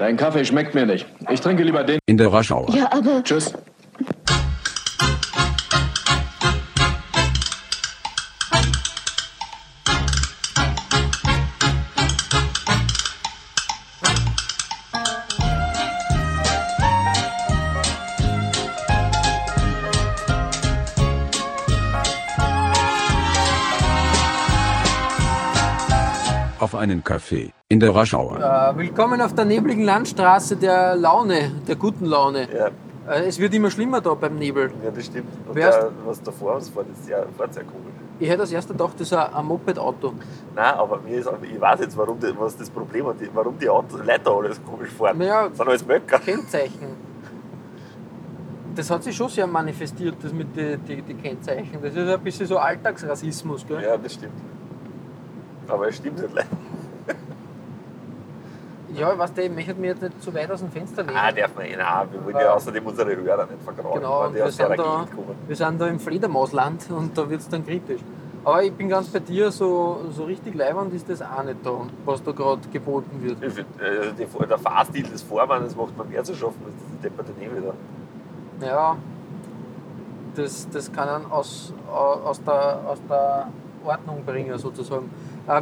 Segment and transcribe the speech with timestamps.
[0.00, 1.06] Dein Kaffee schmeckt mir nicht.
[1.28, 1.98] Ich trinke lieber den.
[2.06, 2.74] In der Rush-Hour.
[2.74, 3.52] Ja, aber Tschüss.
[26.80, 27.52] Einen Kaffee.
[27.68, 28.38] In der Rush-Hour.
[28.40, 32.48] Äh, willkommen auf der nebligen Landstraße der Laune, der guten Laune.
[32.52, 32.68] Ja,
[33.08, 34.70] Äh, es wird immer schlimmer da beim Nebel.
[34.84, 35.28] ja, das stimmt.
[35.46, 37.92] Und Wer der, was da vor uns fährt, ist sehr, fährt sehr komisch.
[38.18, 40.14] Ich hätte als erster gedacht, das ist ein, ein Moped-Auto.
[40.54, 43.68] Nein, aber mir ist, ich weiß jetzt, warum die, was das Problem ist, warum die
[43.68, 45.18] Autos, Leute da alles komisch fahren.
[45.18, 46.18] Naja, Das sind alles Möcker.
[46.18, 46.88] Kennzeichen.
[48.74, 51.78] Das hat sich schon sehr manifestiert, das mit den die, die Kennzeichen.
[51.82, 53.82] Das ist ein bisschen so Alltagsrassismus, gell?
[53.82, 54.32] Ja, das stimmt.
[55.70, 56.34] Aber es stimmt nicht.
[56.34, 56.48] leider.
[58.94, 61.14] Ja, weißt du, ich möchte mich jetzt nicht zu weit aus dem Fenster lehnen.
[61.14, 61.78] Nein, darf man eh nicht.
[61.78, 65.06] Wir wollen ja außerdem unsere Hörer nicht vergrauen, Genau, wir der sind, da,
[65.46, 68.00] wir sind da im Fledermausland und da wird es dann kritisch.
[68.42, 71.72] Aber ich bin ganz bei dir, so, so richtig leibend ist das auch nicht da,
[72.04, 73.38] was da gerade geboten wird.
[73.38, 77.32] Find, äh, die, der Fahrstil des Vormanns macht man mehr zu schaffen als diese Depperte
[77.38, 77.74] neben wieder.
[78.62, 78.96] Ja,
[80.34, 83.48] das, das kann einen aus, aus, der, aus der
[83.84, 85.10] Ordnung bringen, sozusagen.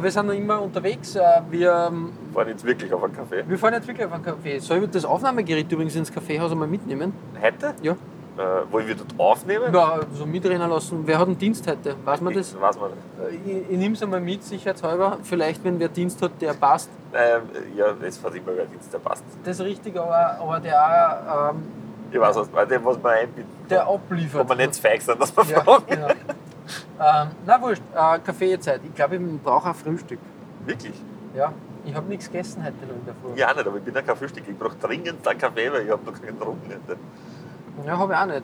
[0.01, 1.15] Wir sind noch immer unterwegs.
[1.15, 3.43] äh, Wir, ähm, Fahren jetzt wirklich auf einen Café.
[3.47, 4.59] wir fahren jetzt wirklich auf einen Café.
[4.61, 7.11] Soll ich das Aufnahmegerät übrigens ins Kaffeehaus einmal mitnehmen?
[7.41, 7.73] Heute?
[7.81, 7.93] Ja.
[7.93, 9.73] Äh, wollen wir dort aufnehmen?
[9.73, 11.01] Ja, so mitrennen lassen.
[11.05, 11.95] Wer hat einen Dienst heute?
[12.05, 12.55] Weiß man das?
[12.61, 13.45] Weiß man nicht.
[13.47, 15.17] Äh, Ich, ich nehme es einmal mit, sicherheitshalber.
[15.23, 16.89] Vielleicht, wenn wer Dienst hat, der passt.
[17.13, 17.41] Ähm,
[17.75, 19.23] ja, das fährt immer wer Dienst, der passt.
[19.43, 21.63] Das ist richtig, aber, aber der auch, ähm,
[22.11, 24.41] Ich weiß, was, was man einbinden der abliefert.
[24.41, 25.83] Ob wir nicht zu feig sind, dass wir Ja, fragen.
[25.87, 26.07] genau.
[26.99, 28.81] Ähm, na wurscht, äh, Kaffeezeit.
[28.83, 30.19] Ich glaube, ich brauche ein Frühstück.
[30.65, 30.93] Wirklich?
[31.35, 31.53] Ja,
[31.85, 33.39] ich habe nichts gegessen heute noch in der Früh.
[33.39, 34.43] Ja, nicht, aber ich bin ja kein Frühstück.
[34.47, 36.71] Ich brauche dringend einen Kaffee, weil ich habe noch keinen getrunken.
[37.85, 38.43] Ja, habe ich auch nicht.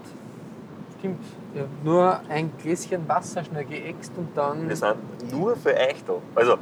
[0.99, 1.23] Stimmt.
[1.53, 4.67] Ich habe nur ein Gläschen Wasser schnell geäxt und dann.
[4.69, 4.95] Wir sind
[5.31, 6.13] nur für euch da.
[6.35, 6.57] Also,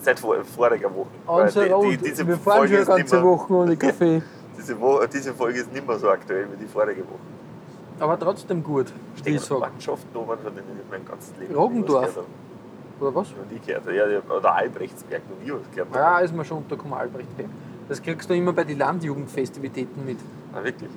[0.00, 1.08] seit vor, voriger Woche.
[1.26, 4.22] On the die- die- diese Wir fahren Folge schon ganze Woche ohne Kaffee.
[4.56, 7.18] Diese, Wo diese Folge ist nicht mehr so aktuell wie die vorige Woche.
[8.00, 9.60] Aber trotzdem gut, Stehen ich sage.
[9.60, 12.18] Mannschaften oben, von denen ich mein ganzes Leben Rogendorf.
[13.00, 13.28] Oder was?
[13.30, 13.84] Noch nie gehört.
[13.92, 15.94] Ja, oder Albrechtsberg, noch nie was gehört.
[15.94, 17.48] Ja, ist mir schon untergekommen, Albrechtberg.
[17.88, 20.18] Das kriegst du immer bei den Landjugendfestivitäten mit.
[20.52, 20.90] Ah, wirklich?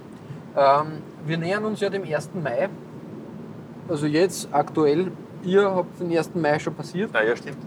[0.55, 2.29] Ähm, wir nähern uns ja dem 1.
[2.41, 2.69] Mai.
[3.89, 5.11] Also jetzt aktuell,
[5.43, 6.35] ihr habt den 1.
[6.35, 7.09] Mai schon passiert.
[7.13, 7.57] Ah, ja, stimmt.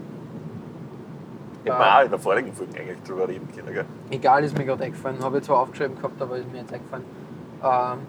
[1.63, 3.85] Hätten wir auch in der vorigen Folge eigentlich drüber reden können, gell?
[4.09, 5.21] Egal, ist mir gerade eingefallen.
[5.21, 7.03] Habe ich zwar aufgeschrieben gehabt, aber ist mir jetzt eingefallen.
[7.61, 7.99] Ähm,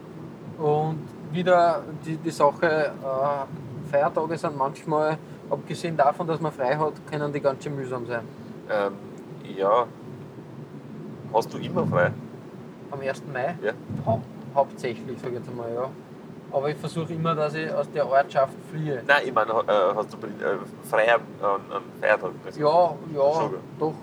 [0.60, 0.98] und
[1.32, 7.32] wieder die, die Sache, äh, Feiertage sind manchmal, abgesehen davon, dass man frei hat, können
[7.32, 8.22] die ganz schön mühsam sein.
[8.70, 8.92] Ähm,
[9.56, 9.86] ja.
[11.32, 12.12] Hast du immer frei?
[12.90, 13.22] Am 1.
[13.32, 13.56] Mai?
[13.62, 13.72] Ja.
[14.04, 14.20] Hau
[14.54, 15.88] hauptsächlich, sage ich jetzt einmal, ja.
[16.52, 19.02] Aber ich versuche immer, dass ich aus der Ortschaft fliehe.
[19.06, 22.34] Nein, ich meine, äh, hast du äh, frei an, an, an Feiertagen?
[22.44, 23.94] Also, Ja, ja, Schon, doch.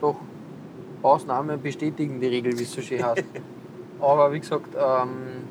[0.00, 0.16] Doch.
[1.00, 3.24] Ausnahmen bestätigen die Regel, wie es so schön heißt.
[4.00, 5.48] Aber wie gesagt, ähm,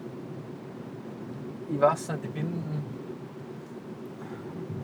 [1.70, 2.64] ich weiß nicht, ich bin.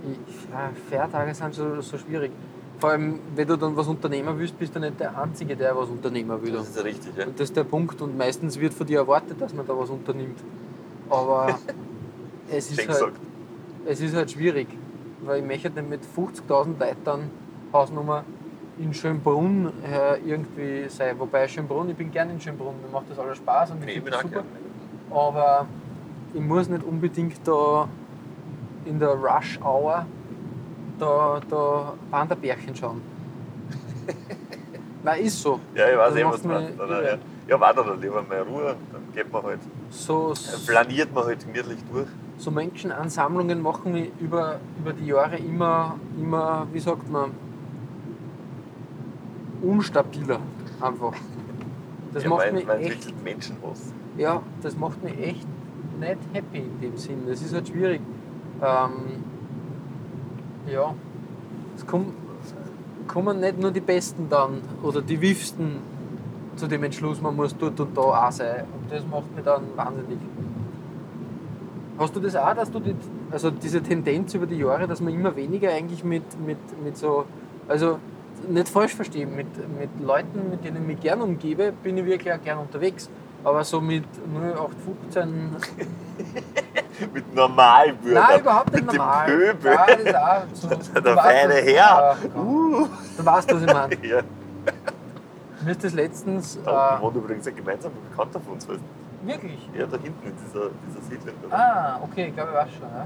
[0.03, 2.31] Ich, ja, Feiertage sind so, so schwierig.
[2.79, 5.87] Vor allem, wenn du dann was unternehmen willst, bist du nicht der Einzige, der was
[5.87, 6.51] unternehmen will.
[6.51, 7.25] Das ist ja richtig, ja.
[7.25, 8.01] Und das ist der Punkt.
[8.01, 10.39] Und meistens wird von dir erwartet, dass man da was unternimmt.
[11.09, 11.57] Aber
[12.49, 13.13] es ist halt,
[13.85, 14.67] es ist halt schwierig,
[15.23, 17.29] weil ich möchte nicht mit 50.000 Leuten
[17.71, 18.25] Hausnummer
[18.79, 19.71] in Schönbrunn
[20.25, 21.17] irgendwie sein.
[21.19, 23.93] Wobei Schönbrunn, ich bin gern in Schönbrunn, mir macht das alles Spaß und ich Nee,
[24.01, 24.29] finde super.
[24.29, 24.45] gerne.
[25.11, 25.67] Aber
[26.33, 27.87] ich muss nicht unbedingt da
[28.85, 30.05] in der Rush Hour
[30.99, 33.01] da, da Panda-Bärchen schauen.
[35.03, 35.59] Nein, ist so.
[35.75, 36.79] Ja, ich weiß Das eh, was du meinst.
[36.79, 37.17] ja.
[37.47, 40.33] ja, warte dann lieber mal Ruhe, dann geht man halt, So,
[40.65, 42.07] planiert man halt gemütlich durch.
[42.37, 47.31] so Menschenansammlungen machen mich über, über die Jahre immer, immer, wie sagt man,
[49.63, 50.39] unstabiler
[50.81, 51.13] einfach.
[52.13, 53.93] Das ja, macht man, mich man echt, entwickelt Menschenhass.
[54.17, 55.47] ja, das macht mich echt
[55.99, 57.23] nicht happy in dem Sinn.
[57.27, 58.01] Das ist halt schwierig.
[58.61, 58.91] Ähm,
[60.71, 60.93] ja,
[61.75, 62.13] es kommen,
[63.07, 65.77] kommen nicht nur die Besten dann oder die Wifsten
[66.55, 68.65] zu dem Entschluss, man muss dort und da auch sein.
[68.73, 70.19] Und das macht mich dann wahnsinnig.
[71.97, 72.95] Hast du das auch, dass du die,
[73.31, 77.25] also diese Tendenz über die Jahre, dass man immer weniger eigentlich mit, mit, mit so,
[77.67, 77.97] also
[78.49, 79.47] nicht falsch verstehen, mit,
[79.79, 83.09] mit Leuten, mit denen ich mich gern umgebe, bin ich wirklich auch gern unterwegs.
[83.43, 85.55] Aber so mit 0815
[87.13, 88.23] Mit Normalbürgern.
[88.29, 89.27] Nein, überhaupt nicht mit normal.
[89.27, 89.71] Dem Pöbel.
[89.73, 90.67] Ja, das ist auch so.
[90.93, 92.17] Der Du weißt, feine Herr.
[92.21, 92.39] Genau.
[92.43, 92.87] Uh.
[93.17, 93.97] Du weißt, was ich meine.
[94.03, 94.21] Ja.
[95.65, 96.59] Mir ist das letztens.
[96.63, 98.67] Da Äh, wohnt übrigens ein gemeinsamer Bekannter von uns.
[98.67, 98.79] Weißt
[99.23, 99.69] wirklich?
[99.77, 101.35] Ja, da hinten in dieser, dieser Siedlung.
[101.49, 101.55] Da.
[101.57, 102.87] Ah, okay, ich glaube, ich weiß schon.
[102.89, 103.05] Ja.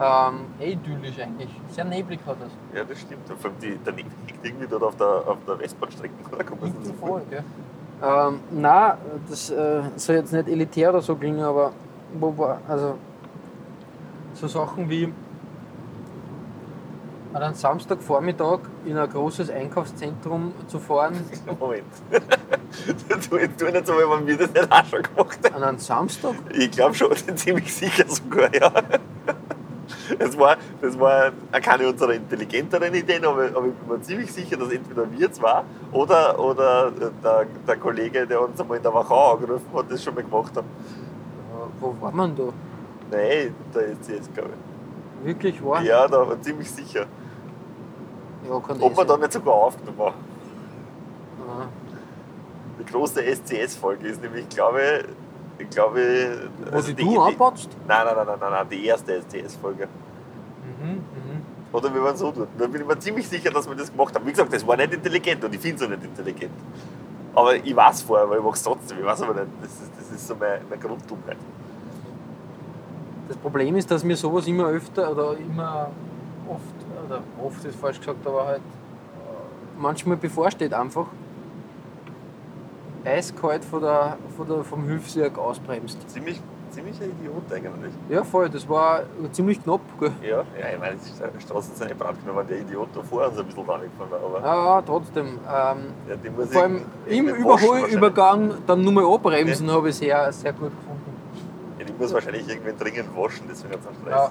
[0.00, 1.50] Ähm, eh idyllisch eigentlich.
[1.70, 2.50] Sehr neblig hat das.
[2.74, 3.28] Ja, das stimmt.
[3.28, 6.14] Und vor allem die, der Nebel liegt irgendwie dort auf der, auf der Westbahnstrecke.
[6.36, 7.44] Da kommt so so voll, gell?
[8.02, 8.94] Ähm, nein,
[9.28, 11.72] das äh, soll jetzt nicht elitär oder so klingen, aber
[12.14, 12.96] wo war, also
[14.32, 15.12] so Sachen wie
[17.32, 21.14] an einem Samstagvormittag in ein großes Einkaufszentrum zu fahren,
[21.60, 21.84] Moment.
[23.30, 25.54] du, nicht so, wenn wir das nicht auch schon gemacht haben.
[25.56, 28.72] an einem Samstag, Ich glaube schon, ziemlich sicher sogar, ja.
[30.18, 31.30] Das war, das war
[31.62, 35.62] keine unserer intelligenteren Ideen, aber, aber ich bin mir ziemlich sicher, dass entweder wir zwei
[35.92, 40.14] oder, oder der, der Kollege, der uns einmal in der Wachau angerufen hat, das schon
[40.14, 40.66] mal gemacht haben.
[40.66, 42.44] äh, wo war man da?
[43.10, 44.50] Nein, da ist jetzt, glaube
[45.22, 45.82] Wirklich war?
[45.82, 45.88] ich.
[45.88, 47.06] Ja, da war ziemlich sicher.
[48.48, 50.14] ja kann Ob wir da nicht sogar aufgenommen haben.
[51.48, 51.66] Ah,
[52.78, 55.04] Die große SCS-Folge ist nämlich, glaube ich,
[55.60, 57.68] ich glaube, Wo also die du die, anpatzt?
[57.86, 59.88] Nein, nein, nein, nein, nein, nein, die erste SCS-Folge.
[60.80, 61.00] Mhm, mhm.
[61.72, 62.48] Oder wir waren so tun.
[62.58, 64.26] Da bin ich mir ziemlich sicher, dass wir das gemacht haben.
[64.26, 66.52] Wie gesagt, das war nicht intelligent und ich finde es auch nicht intelligent.
[67.34, 68.98] Aber ich weiß vorher, weil ich mache es trotzdem.
[68.98, 69.46] Ich weiß aber nicht.
[69.62, 71.36] Das ist, das ist so meine, meine Grunddummheit.
[73.28, 75.90] Das Problem ist, dass mir sowas immer öfter oder immer
[76.48, 78.62] oft, oder oft ist falsch gesagt, aber halt äh,
[79.78, 81.06] manchmal bevorsteht einfach.
[83.04, 85.98] Eiskalt von der, von der, vom Hilfswerk ausbremst.
[86.08, 87.92] Ziemlich, ziemlich ein Idiot eigentlich.
[88.08, 89.02] Ja, voll, das war
[89.32, 89.80] ziemlich knapp.
[89.98, 90.12] Gell?
[90.22, 93.46] Ja, ja ich meine, die Straßen sind nicht brandgenommen, der Idiot da vor uns ein
[93.46, 94.20] bisschen reingefahren war.
[94.20, 95.26] Aber Ja, trotzdem.
[95.26, 95.38] Ähm,
[96.08, 100.52] ja, die muss vor allem im Überholübergang dann nur mal abbremsen, habe ich sehr, sehr
[100.52, 101.16] gut gefunden.
[101.78, 104.14] Ja, die muss wahrscheinlich irgendwen dringend waschen, deswegen hat es einen Stress.
[104.14, 104.30] Ja.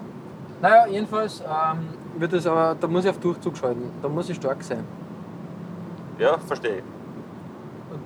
[0.62, 1.88] Naja, jedenfalls ähm,
[2.18, 4.83] wird es aber, da muss ich auf Durchzug schalten, da muss ich stark sein.
[6.18, 6.83] Ja, verstehe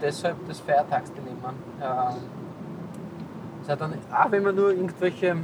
[0.04, 1.54] deshalb das Feiertagsdilemma.
[1.82, 2.16] Ähm,
[3.66, 5.38] das dann, auch wenn man nur irgendwelche,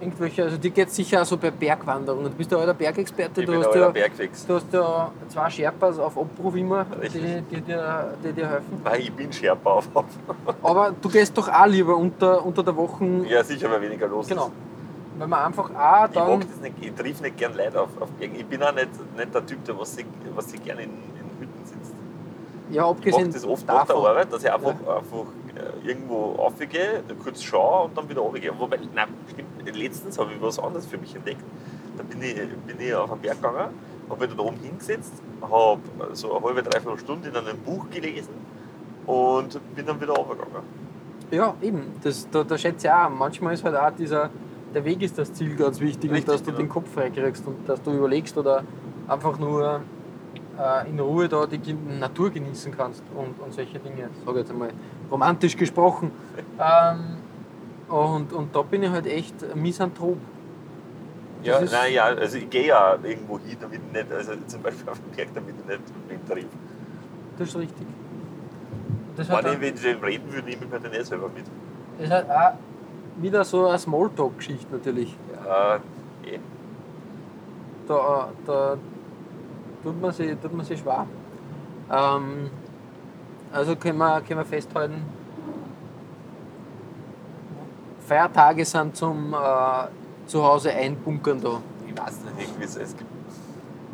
[0.00, 2.26] irgendwelche, also dir geht es sicher auch so bei Bergwanderungen.
[2.30, 4.46] Du bist ja alter Bergexperte, Ich du hast, ja, Bergfix.
[4.46, 8.80] du hast ja zwei Sherpas auf Abruf immer, die, die, dir, die dir helfen.
[8.84, 9.88] Nein, ich bin Sherpa auf.
[10.62, 13.04] Aber du gehst doch auch lieber unter, unter der Woche.
[13.28, 14.46] Ja, sicher, weil weniger los Genau.
[14.46, 14.52] ist.
[15.18, 16.28] Weil man einfach auch Ich dann.
[16.28, 18.36] mag das nicht, ich triff nicht gern Leute auf, auf Bergen.
[18.36, 20.06] Ich bin auch nicht, nicht der Typ, der was sich,
[20.36, 20.90] was sich gerne in.
[22.70, 24.10] Ja, Ich mache abgesehen das oft nach der davon.
[24.10, 25.26] Arbeit, dass ich einfach, einfach
[25.56, 28.52] äh, irgendwo aufgehe, kurz schaue und dann wieder runtergehe.
[28.58, 31.42] Wobei, nein, stimmt, letztens habe ich was anderes für mich entdeckt.
[31.96, 33.70] Da bin ich, bin ich auf einen Berg gegangen,
[34.08, 35.80] habe mich da oben hingesetzt, habe
[36.12, 38.34] so eine halbe, dreiviertel Stunde in einem Buch gelesen
[39.06, 40.62] und bin dann wieder runtergegangen.
[41.30, 41.82] Ja, eben.
[42.02, 43.10] Das, da, da schätze ich auch.
[43.10, 44.30] Manchmal ist halt auch dieser,
[44.74, 46.58] der Weg ist das Ziel ganz wichtig Richtig, und dass du genau.
[46.58, 48.62] den Kopf freikriegst und dass du überlegst oder
[49.08, 49.80] einfach nur
[50.58, 54.08] äh, in Ruhe da die Natur genießen kannst und, und solche Dinge.
[54.18, 54.70] Ich sage jetzt einmal
[55.10, 56.10] romantisch gesprochen.
[56.58, 57.16] ähm,
[57.88, 60.18] und, und da bin ich halt echt Misanthrop.
[61.42, 64.62] Ja, Das nein, ja, also ich gehe ja irgendwo hin, damit ich nicht, also zum
[64.62, 66.46] Beispiel auf den Berg, damit ich nicht wen triff.
[67.38, 67.86] Das ist richtig.
[69.16, 71.44] Das Wenn ich mit dem reden würde, nehme ich mir den eh selber mit.
[72.00, 72.52] das hat auch
[73.22, 75.16] wieder so eine Smalltalk-Geschichte natürlich.
[75.44, 75.76] Ja,
[76.24, 76.38] eh.
[77.86, 78.76] da, da
[79.82, 81.06] tut, man sich, tut man sich schwer.
[81.90, 82.50] Ähm,
[83.52, 85.02] also können wir, können wir festhalten,
[88.08, 89.86] Feiertage sind zum äh,
[90.26, 91.60] Zuhause einbunkern da.
[91.86, 93.10] Ich weiß nicht, irgendwie es gibt.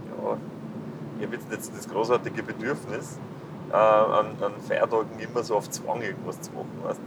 [0.07, 0.37] Ja,
[1.19, 3.19] ich habe jetzt nicht das großartige Bedürfnis,
[3.73, 6.71] äh, an, an Feiertagen immer so auf Zwang irgendwas zu machen.
[6.85, 7.01] Weißt?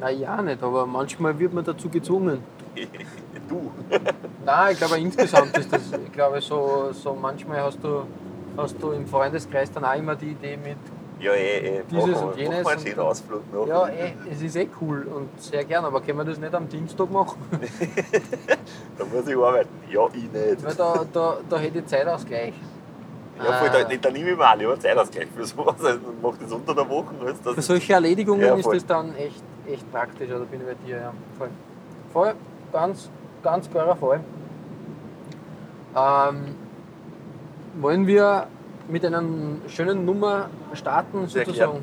[0.00, 2.42] Naja, nicht, aber manchmal wird man dazu gezwungen.
[3.50, 3.70] du.
[4.44, 8.04] Nein, ich glaube insgesamt ist das, ich glaube so, so manchmal hast du,
[8.56, 10.78] hast du im Freundeskreis dann auch immer die Idee mit,
[11.20, 11.82] Ja, eh, eh.
[11.90, 13.66] Dieses Mach und jenes Mach mal einen Ausflug noch.
[13.66, 16.68] ja, eh, es ist eh cool und sehr gern, aber können wir das nicht am
[16.68, 17.38] Dienstag machen?
[18.98, 19.68] Da muss ich arbeiten.
[19.90, 20.64] Ja, ich nicht.
[20.64, 22.54] Weil da, da, da hätte ich Zeitausgleich.
[23.42, 25.76] Ja, voll, da, Äh, da nehme ich mir lieber Zeitausgleich für sowas.
[25.82, 27.14] Also, ich mache das unter der Woche.
[27.24, 30.66] Als das Für solche Erledigungen Ja, ist das dann echt, echt praktisch, oder bin ich
[30.66, 31.12] bei dir, ja.
[31.38, 31.48] Voll.
[32.12, 32.34] Voll,
[32.72, 33.08] ganz,
[33.42, 34.20] ganz klarer Fall.
[35.96, 36.54] Ähm,
[37.80, 38.46] wollen wir
[38.88, 39.22] mit einer
[39.68, 41.82] schönen Nummer starten, Sehr sozusagen?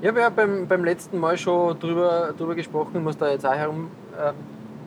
[0.00, 3.46] Ich habe ja beim, beim letzten Mal schon drüber, drüber gesprochen, ich muss da jetzt
[3.46, 4.34] auch herumschichten, ähm,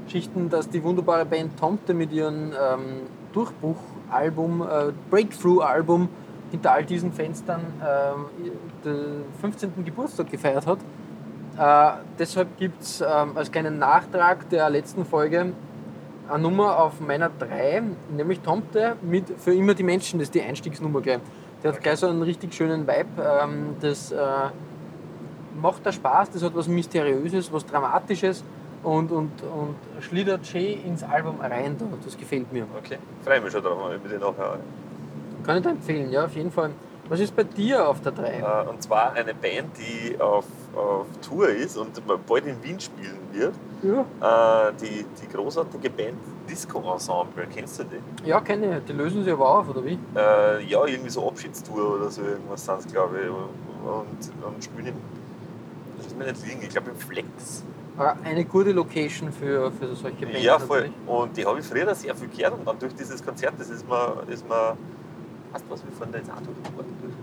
[0.08, 3.02] schichten, dass die wunderbare Band Tomte mit ihrem ähm,
[3.34, 6.10] Durchbruchalbum, äh, Breakthrough-Album
[6.52, 8.26] hinter all diesen Fenstern ähm,
[8.84, 9.86] den 15.
[9.86, 10.80] Geburtstag gefeiert hat.
[11.58, 15.54] Äh, deshalb gibt es ähm, als kleinen Nachtrag der letzten Folge
[16.30, 17.84] eine Nummer auf meiner 3,
[18.16, 21.20] nämlich Tomte mit Für immer die Menschen, das ist die Einstiegsnummer gleich.
[21.64, 23.08] Der hat gleich so einen richtig schönen Vibe.
[23.44, 24.18] Ähm, das äh,
[25.62, 28.44] macht da Spaß, das hat was Mysteriöses, was Dramatisches
[28.84, 31.76] und, und, und schlittert schön ins Album rein.
[31.78, 31.86] Da.
[32.04, 32.66] Das gefällt mir.
[32.78, 34.60] Okay, freue mich schon drauf, wenn ich den nachher.
[35.44, 36.72] Kann ich da empfehlen, ja, auf jeden Fall.
[37.10, 38.28] Was ist bei dir auf der 3?
[38.40, 43.18] Äh, Und zwar eine Band, die auf, auf Tour ist und bald in Wien spielen
[43.32, 43.54] wird.
[43.82, 48.28] Ja, Äh, Die, die großartige Band Disco Ensemble, kennst du die?
[48.30, 48.86] ja kenne ich.
[48.86, 49.98] Die lösen sich aber auf, oder wie?
[50.16, 53.30] Äh, ja, irgendwie so Abschiedstour oder so irgendwas sind es, glaube ich.
[53.30, 54.94] Und, und spielen im,
[55.98, 57.64] lass mich nicht liegen, ich glaube im Flex.
[57.98, 60.44] Aber eine gute Location für, für solche Bands.
[60.44, 60.82] ja, voll.
[60.90, 60.96] natürlich.
[61.08, 63.88] Und die habe ich früher sehr viel gehört und dann durch dieses Konzert, das ist
[63.88, 64.78] mir, ist mir
[65.52, 67.14] weißt du was, wir fahren da jetzt auch durch den Ort durch.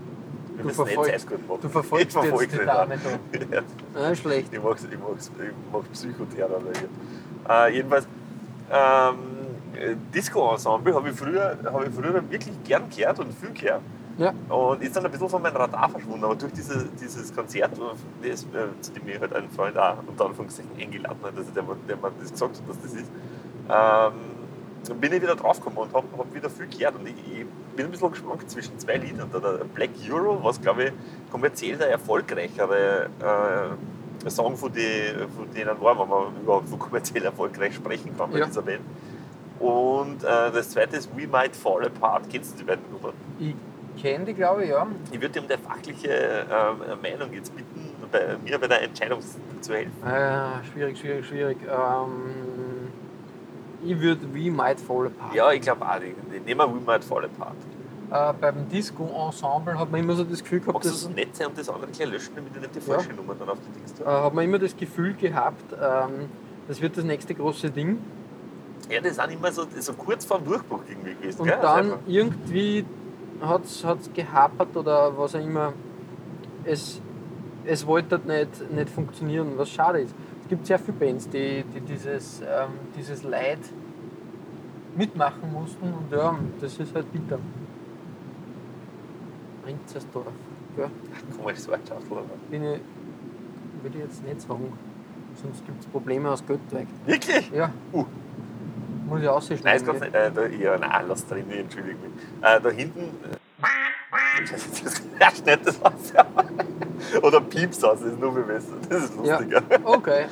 [0.57, 1.27] Wir Du verfolgst-.
[1.61, 2.97] Du verfolgst ich verfolge jetzt die Dame
[3.51, 3.55] da.
[3.55, 3.61] Ja.
[4.01, 4.51] Ja, schlecht.
[4.51, 6.87] Ich mag, ich mag's, ich mag Psychotherapie.
[7.47, 8.07] Äh, jedenfalls,
[8.71, 9.17] ähm,
[9.75, 13.81] äh, Disco-Ensemble habe ich, früher, hab ich früher wirklich gern gehört und viel gehört.
[14.17, 14.33] Ja.
[14.49, 16.23] Und ist dann ein bisschen von meinem Radar verschwunden.
[16.23, 17.71] Aber durch diese, dieses Konzert,
[18.23, 21.63] das, äh, zu dem mir halt ein Freund auch unter Anführungszeichen eingeladen hat, also der,
[21.87, 23.11] der mir das gesagt hat, dass das ist,
[23.69, 24.36] ähm,
[24.95, 26.95] bin ich wieder draufgekommen und habe hab wieder viel gehört.
[26.95, 29.29] Und ich, ich bin ein bisschen geschwankt zwischen zwei Liedern.
[29.31, 30.91] Der Black Euro, was glaube ich
[31.31, 33.09] kommerziell der erfolgreichere
[34.25, 38.31] äh, Song von, die, von denen war, wenn man überhaupt von kommerziell erfolgreich sprechen kann
[38.31, 38.45] bei Ja.
[38.45, 38.81] dieser Band.
[39.59, 42.29] Und äh, das zweite ist We Might Fall Apart.
[42.29, 43.13] Kennst du die beiden Nummern?
[43.39, 43.55] Ich
[44.01, 44.85] kenne die, glaube ich, ja.
[45.11, 46.09] Ich würde dir um deine fachliche
[46.51, 49.19] ähm, Meinung jetzt bitten, bei mir bei der Entscheidung
[49.61, 49.93] zu helfen.
[50.05, 51.57] Äh, schwierig, schwierig, schwierig.
[51.63, 52.76] Ähm,
[53.87, 55.33] ich würde We Might Fall Apart.
[55.33, 57.55] Ja, ich glaube auch, nehmen wir We Might Fall Apart.
[58.09, 61.47] Äh, beim Disco-Ensemble hat man immer so das Gefühl gehabt, Magst dass, so nett sein
[61.47, 62.95] und das andere gleich löschen, damit ich nicht die Ja.
[62.95, 64.23] falsche Nummer dann auf die Dings äh, tue?
[64.23, 66.29] hat man immer das Gefühl gehabt, ähm,
[66.67, 67.97] das wird das nächste große Ding.
[68.89, 71.41] Ja, das ist auch immer so, so kurz vor dem Durchbruch irgendwie gewesen.
[71.41, 71.57] Und gell?
[71.61, 72.85] dann Also irgendwie
[73.41, 75.73] hat es gehapert oder was auch immer.
[76.63, 77.01] Es,
[77.65, 80.15] es wollte nicht, nicht funktionieren, was schade ist.
[80.47, 83.59] Es gibt sehr viele Bands, die, die dieses, ähm, dieses Leid
[84.95, 87.37] mitmachen mussten und ja, das ist halt bitter.
[89.61, 90.27] Prinzersdorf.
[90.77, 90.89] Ja,
[91.37, 91.81] Komisches oder?
[92.49, 92.79] bin ich,
[93.81, 94.71] würde ich jetzt nicht sagen.
[95.35, 96.87] Sonst gibt es Probleme aus Göttweig.
[97.05, 97.51] Wirklich?
[97.51, 97.69] Ja.
[97.91, 98.05] Uh.
[99.05, 99.65] Muss ich ausschneiden.
[99.65, 99.99] Nein, ist gell?
[99.99, 100.15] nicht.
[100.15, 102.23] Äh, da, ja, nein, lass drin, entschuldige mich.
[102.41, 103.01] Äh, da hinten.
[103.01, 103.37] Äh,
[104.49, 106.13] das.
[106.13, 106.25] Ja.
[106.25, 106.66] Oder Pieps aus, das
[108.01, 108.73] ist nur besser.
[108.89, 109.37] Das ist Ja.
[109.39, 109.61] lustiger.
[109.83, 110.25] Okay.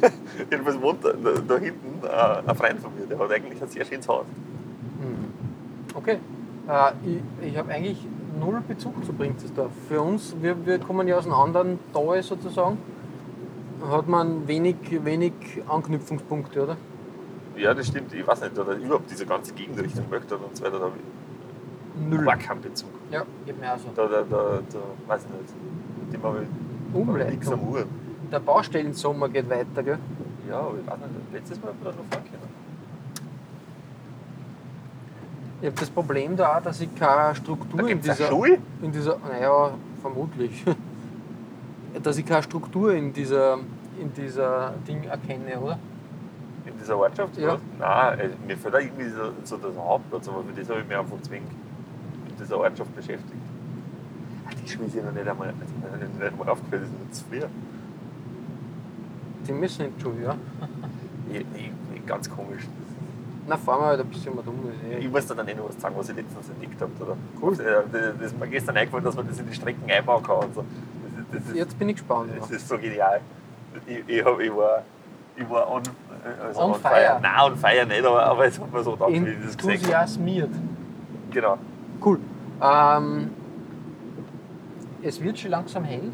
[0.50, 3.68] Jedenfalls wohnt da, da, da hinten äh, ein Freund von mir, der hat eigentlich ein
[3.68, 4.26] sehr schönes Haus.
[5.00, 5.32] Hm.
[5.94, 6.18] Okay.
[6.68, 6.92] Äh,
[7.42, 8.06] ich ich habe eigentlich
[8.38, 9.70] null Bezug zu Prinzesdorf.
[9.88, 12.78] Für uns, wir, wir kommen ja aus einem anderen Tal sozusagen,
[13.90, 15.32] hat man wenig, wenig
[15.68, 16.76] Anknüpfungspunkte, oder?
[17.56, 18.12] Ja, das stimmt.
[18.14, 20.92] Ich weiß nicht, oder überhaupt diese ganze Gegend Richtung Möchtern und so weiter, da habe
[20.96, 22.24] ich Null.
[22.38, 22.90] keinen Bezug.
[23.10, 23.88] Ja, geht mir auch so.
[23.96, 25.54] Da, da, da, da weiß ich nicht.
[26.12, 26.48] Dem habe ich
[27.28, 27.68] nichts am Umleitung.
[27.68, 27.84] Uhr.
[28.32, 29.98] Der Baustellensommer geht weiter, gell?
[30.48, 31.32] Ja, aber ich weiß nicht.
[31.32, 32.58] Letztes Mal wieder noch fahren können.
[35.60, 38.58] Ich habe das Problem da auch, dass ich keine Struktur Da in dieser, Schule.
[38.80, 39.18] in dieser.
[39.18, 40.64] Naja, vermutlich.
[42.02, 43.58] dass ich keine Struktur in dieser,
[44.00, 45.78] in dieser Ding erkenne, oder?
[46.64, 47.36] In dieser Ortschaft?
[47.38, 47.54] Ja.
[47.54, 47.60] oder?
[47.78, 50.86] Nein, äh, mir fällt auch irgendwie so, so das Hauptplatz, aber für das habe ich
[50.86, 51.50] mich einfach zwingend
[52.28, 53.42] mit dieser Ortschaft beschäftigt.
[54.52, 57.48] Die ja noch nicht einmal, nicht einmal aufgefallen, das ist nicht zu früh.
[59.46, 60.34] Die müssen die Schule, ja.
[61.30, 62.66] Ich, ich, ich, ganz komisch.
[63.46, 64.60] Na, fahren wir halt ein bisschen mal dumm.
[64.90, 66.92] Eh- Ich muss dir dann eh noch was sagen, was ich letztens entdeckt habe.
[67.00, 67.16] Oder?
[67.40, 67.56] Cool.
[67.56, 70.36] Das, das, ist mir gestern eingefallen, dass man das in die Strecken einbauen kann.
[70.36, 70.64] Und so.
[71.32, 72.30] das, das, ist, Jetzt bin ich gespannt.
[72.38, 73.20] das ist so genial.
[73.86, 74.82] Ich, ich, hab, ich, war,
[75.36, 75.82] ich war on,
[76.44, 77.18] also On fire.
[77.22, 79.70] Nein, on fire nicht, aber, aber es hat mir so gedacht, wie ich das gesehen
[79.70, 79.72] habe.
[79.72, 80.50] Enthusiasmiert.
[81.30, 81.58] Genau.
[82.04, 82.18] Cool.
[82.60, 83.30] Ähm,
[85.02, 86.10] es wird schon langsam hell.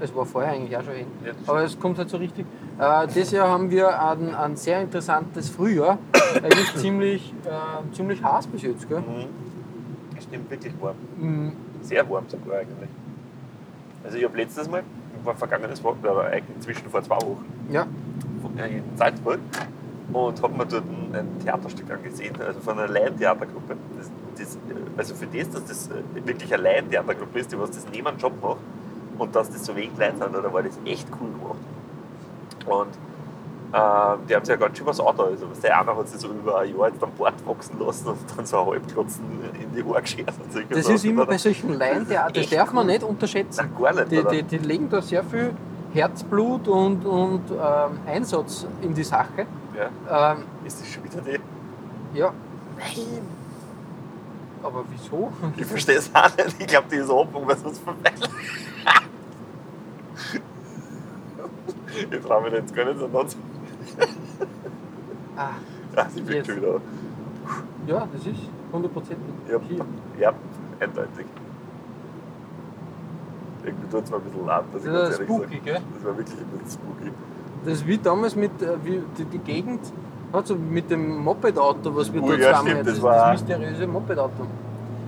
[0.00, 1.06] Es war vorher eigentlich auch schon hell.
[1.24, 2.46] Ja, Aber es kommt halt so richtig.
[2.78, 5.98] Äh, dieses Jahr haben wir ein, ein sehr interessantes Frühjahr.
[6.36, 8.88] Eigentlich ziemlich, äh, ziemlich heiß bis jetzt.
[8.88, 9.00] Gell?
[9.00, 9.26] Mhm.
[10.16, 10.94] Es stimmt wirklich warm.
[11.16, 12.88] Mm, Sehr warm sogar eigentlich.
[14.04, 14.82] Also ich habe letztes Mal,
[15.24, 17.86] war vergangenes Wochenende, aber eigentlich inzwischen vor zwei Wochen, Ja,
[18.56, 19.40] äh, in Salzburg
[20.12, 23.76] und habe mir dort ein, ein Theaterstück angesehen, also von einer Laientheatergruppe.
[23.98, 24.58] Das, das,
[24.96, 28.18] also für das, dass das äh, wirklich eine Laientheatergruppe ist, die was das neben einem
[28.18, 28.58] Job macht
[29.18, 31.58] und dass das so wenig Leute sind, da war das echt cool gemacht.
[32.66, 32.94] Und
[33.72, 35.24] äh, die haben sich ja ganz schön was auch da.
[35.24, 38.18] Also der eine hat sich so über ein Jahr jetzt am Bart wachsen lassen und
[38.36, 39.24] dann so ein Halbklotzen
[39.60, 40.32] in die Haare geschert.
[40.50, 43.70] Solche das ist immer bei solchen Laientheatern, das darf man nicht unterschätzen.
[43.74, 44.10] Nein, gar nicht.
[44.10, 45.54] Die, die, die legen da sehr viel
[45.92, 49.46] Herzblut und, und ähm, Einsatz in die Sache.
[49.76, 50.32] Ja.
[50.32, 52.18] Ähm, Ist das schon wieder die?
[52.18, 52.32] Ja.
[52.78, 53.37] Nein.
[54.62, 55.32] Aber wieso?
[55.56, 56.56] Ich verstehe es auch nicht.
[56.60, 58.12] Ich glaube, die ist oben, weil sonst vorbei.
[62.10, 63.36] Ich traue mich jetzt gar nicht so nah zu.
[65.36, 65.50] Ah,
[65.96, 66.46] Ja, sie fliegt Jetzt.
[66.48, 66.80] schon wieder.
[67.86, 68.40] ja, das ist
[68.72, 69.34] hundertprozentig.
[69.50, 69.84] Ja, Hier.
[70.20, 70.32] ja
[70.80, 71.26] eindeutig.
[73.64, 75.60] Irgendwie tut es mir ein bisschen leid, dass ich Das ganz ist ehrlich spooky, sage.
[75.64, 75.80] gell?
[75.94, 77.12] Das war wirklich ein bisschen spooky.
[77.64, 79.80] Das ist wie damals mit äh, wie die, die Gegend,
[80.32, 83.32] hat so mit dem Moped-Auto, was wir Oh da ja, zweimal stimmt, das das, war-
[83.32, 84.46] das mysteriöse Moped-Auto.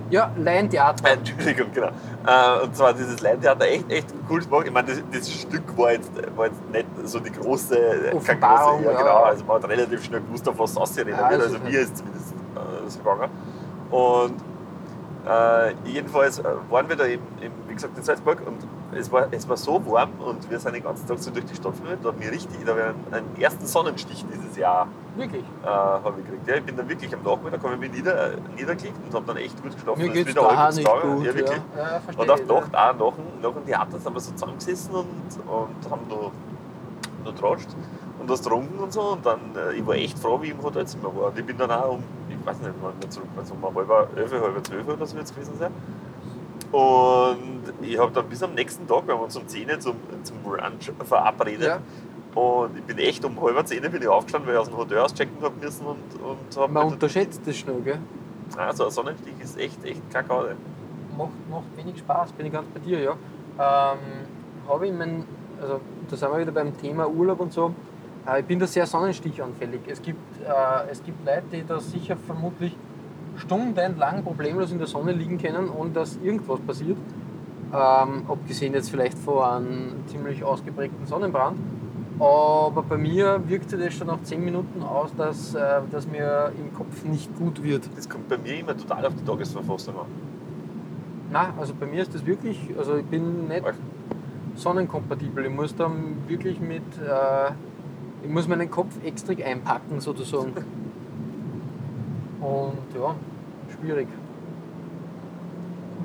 [0.09, 1.07] Ja, Laientheater.
[1.09, 1.87] Äh, Entschuldigung, genau.
[1.87, 4.65] Äh, und zwar dieses Leintheater echt, echt cool gemacht.
[4.67, 7.75] Ich meine, das, das Stück war jetzt, war jetzt nicht so die große,
[8.25, 8.97] keine große, ja, ja.
[8.97, 9.23] genau.
[9.23, 11.41] Also man hat relativ schnell gewusst, auf was es ausrennen Ja, wird.
[11.41, 13.31] Also ist mir ist zumindest äh, so gegangen.
[13.89, 14.33] Und
[15.29, 18.57] äh, jedenfalls äh, waren wir da eben, eben, wie gesagt, in Salzburg und
[18.97, 21.55] es war, es war so warm und wir sind den ganzen Tag so durch die
[21.55, 21.97] Stadt gefahren.
[22.01, 25.43] Da hat mir richtig, da habe ich einen, einen ersten Sonnenstich dieses Jahr Wirklich.
[25.63, 26.47] äh, habe ich gekriegt.
[26.47, 29.37] Ja, ich bin dann wirklich am Nachmittag habe ich mich nieder, niedergelegt und habe dann
[29.37, 29.99] echt gut geschlafen.
[30.01, 31.15] Mir ist geht's wieder da halbwegs nicht gegangen.
[31.17, 31.25] gut.
[31.25, 31.61] Ja, wirklich.
[31.75, 34.31] Ja, ja verstehe Und auf Nacht auch nach, dem- nach dem Theater sind wir so
[34.31, 35.07] zusammengesessen und,
[35.47, 36.31] und haben noch,
[37.25, 37.69] noch tratscht
[38.19, 39.01] und was getrunken und so.
[39.01, 41.27] Und dann, äh, ich war echt froh, wie ich im Hotelzimmer war.
[41.27, 43.63] Und ich bin dann auch um, ich weiß nicht, wann wir zurück waren, so um
[43.89, 45.71] halb elf, halb zwölf oder so wird es gewesen sein.
[46.71, 49.95] Und ich habe dann bis am nächsten Tag, wir haben uns um 10 Uhr zum,
[50.23, 51.67] zum Brunch verabredet.
[51.67, 51.79] Ja.
[52.33, 54.77] Und ich bin echt um halb 10 Uhr bin ich aufgestanden, weil ich aus dem
[54.77, 57.99] Hotel auschecken habe müssen und, und habe Man unterschätzt das schnell, gell?
[58.57, 60.45] Also ein Sonnenstich ist echt, echt kakao.
[61.17, 63.11] Macht, macht wenig Spaß, bin ich ganz bei dir, ja.
[63.11, 63.99] Ähm,
[64.67, 65.25] habe ich mein,
[65.61, 67.73] also da sind wir wieder beim Thema Urlaub und so.
[68.25, 69.81] Äh, ich bin da sehr sonnenstichanfällig.
[69.87, 72.75] Es gibt, äh, es gibt Leute, die da sicher vermutlich
[73.37, 76.97] stundenlang problemlos in der Sonne liegen können, ohne dass irgendwas passiert.
[77.73, 81.57] Ähm, abgesehen jetzt vielleicht von einem ziemlich ausgeprägten Sonnenbrand.
[82.19, 86.73] Aber bei mir wirkte das schon nach 10 Minuten aus, dass, äh, dass mir im
[86.73, 87.89] Kopf nicht gut wird.
[87.95, 90.05] Das kommt bei mir immer total auf die Tagesverfassung an.
[91.31, 93.75] Nein, also bei mir ist das wirklich, also ich bin nicht Arg.
[94.55, 95.45] sonnenkompatibel.
[95.45, 97.51] Ich muss dann wirklich mit, äh,
[98.21, 100.53] ich muss meinen Kopf extra einpacken sozusagen.
[102.41, 103.15] Und ja,
[103.79, 104.07] schwierig.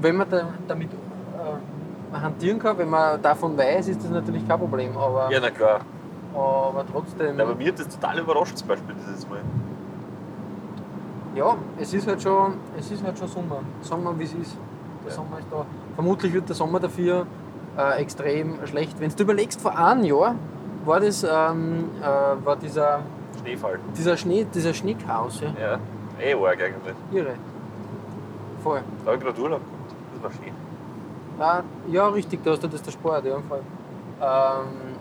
[0.01, 4.59] Wenn man da, damit äh, hantieren kann, wenn man davon weiß, ist das natürlich kein
[4.59, 4.97] Problem.
[4.97, 5.81] Aber, Ja, na klar.
[6.35, 9.41] aber trotzdem, Na, aber mir hat das total überrascht, zum Beispiel dieses Mal.
[11.35, 13.61] ja, es ist halt schon, es ist halt schon Sommer.
[13.81, 14.57] Sagen wir, wie es ist.
[15.05, 15.17] Der Ja.
[15.17, 15.65] Sommer ist da.
[15.95, 17.27] Vermutlich wird der Sommer dafür
[17.79, 19.01] äh, extrem schlecht.
[19.01, 20.35] Wenn du überlegst, vor einem Jahr
[20.85, 23.01] war das ähm, äh, war dieser,
[23.41, 23.79] Schneefall.
[23.97, 25.49] dieser Schnee, dieser Schneechaos, ja.
[25.61, 25.79] Ja,
[26.21, 26.95] eh arg eigentlich.
[27.13, 27.35] Irre.
[28.63, 28.83] Voll.
[29.05, 29.95] Da habe ich gerade Urlaub gehabt.
[30.15, 30.55] Das war schön.
[31.39, 33.61] Ah, ja, richtig, da hast du das der Sport, ja, voll.
[34.21, 34.97] Ähm,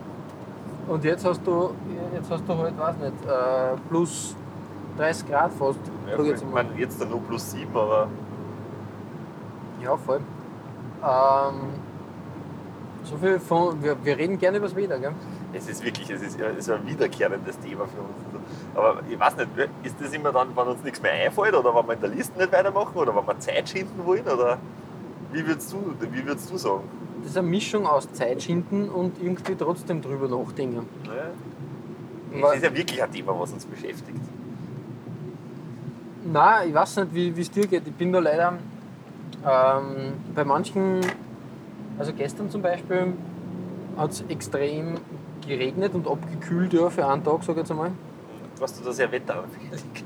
[0.88, 1.70] und jetzt hast du,
[2.12, 4.36] jetzt hast du halt, weiß nicht, äh, plus
[4.98, 5.80] 30 Grad fast.
[6.08, 8.08] Ja, ich meine, jetzt dann nur plus 7, aber
[9.82, 10.20] Ja, voll.
[11.02, 11.54] Ähm,
[13.02, 15.12] so viel von, wir, wir reden gerne über das Wetter, gell?
[15.56, 18.46] Es ist wirklich es ist, es ist ein wiederkehrendes Thema für uns.
[18.74, 19.48] Aber ich weiß nicht,
[19.82, 22.38] ist das immer dann, wenn uns nichts mehr einfällt oder wenn wir in der Liste
[22.38, 24.24] nicht weitermachen oder wenn wir Zeit schinden wollen?
[24.24, 24.58] Oder
[25.32, 25.78] wie würdest du,
[26.10, 26.84] wie würdest du sagen?
[27.22, 30.86] Das ist eine Mischung aus Zeitschinden und irgendwie trotzdem drüber nachdenken.
[31.04, 32.50] Ja.
[32.50, 34.20] Es ist ja wirklich ein Thema, was uns beschäftigt.
[36.24, 37.86] Nein, ich weiß nicht, wie es dir geht.
[37.86, 38.58] Ich bin da leider
[39.46, 41.00] ähm, bei manchen,
[41.98, 43.14] also gestern zum Beispiel,
[43.96, 44.94] hat es extrem
[45.46, 47.92] geregnet und abgekühlt ja, für einen Tag, sage ich jetzt einmal.
[48.58, 50.04] Warst du da sehr wetteranfällig?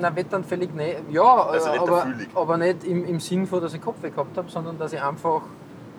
[0.00, 0.96] Na, wetteranfällig nicht.
[1.10, 4.50] Ja, Also äh, aber, aber nicht im, im Sinn von, dass ich Kopfweh gehabt habe,
[4.50, 5.42] sondern dass ich einfach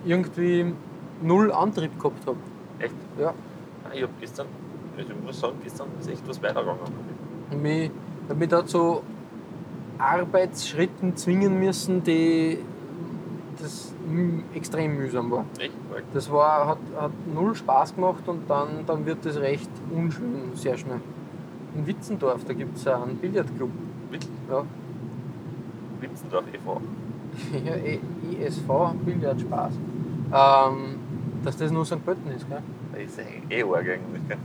[0.06, 0.73] irgendwie
[1.21, 2.38] null Antrieb gehabt habe.
[2.80, 2.93] Echt?
[3.19, 3.34] Ja.
[3.93, 4.47] Ich habe gestern,
[4.97, 6.80] also ich muss sagen, gestern ist echt was weitergegangen.
[7.63, 7.91] Ich
[8.30, 9.01] hab mich da zu
[9.97, 12.60] Arbeitsschritten zwingen müssen, die
[14.54, 15.46] extrem mühsam war.
[15.60, 15.74] Echt?
[16.13, 20.78] Das war, hat, hat null Spaß gemacht und dann, dann wird das recht unschön, sehr
[20.78, 21.02] schnell.
[21.76, 23.70] In Witzendorf, da gibt es einen Billardclub.
[24.10, 24.32] Wirklich?
[24.50, 24.63] Ja.
[26.00, 26.82] Witzendorf e.V.
[27.65, 28.00] Ja, E-
[28.46, 28.67] ISV,
[29.06, 29.74] Billardspaß.
[30.34, 30.96] Ähm,
[31.43, 32.04] dass das nur St.
[32.04, 32.48] Pölten ist.
[32.50, 32.62] Gell?
[32.93, 34.28] Das ist eh arg eigentlich.
[34.28, 34.38] Gell?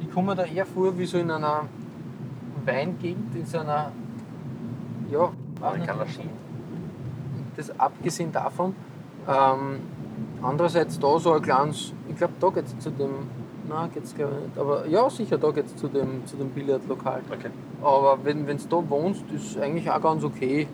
[0.00, 1.62] Ich komme mir da eher vor wie so in einer
[2.64, 3.90] Weingegend, in so einer.
[5.10, 5.98] Ja, kann
[7.56, 8.74] das abgesehen davon.
[9.28, 9.80] Ähm,
[10.42, 13.10] andererseits da so ein kleines, ich glaube, da geht es zu dem,
[13.68, 16.36] nein, geht es glaube ich nicht, aber ja, sicher, da geht es zu dem, zu
[16.36, 17.22] dem Billardlokal.
[17.30, 17.50] Okay.
[17.82, 20.66] Aber wenn du da wohnst, ist eigentlich auch ganz okay.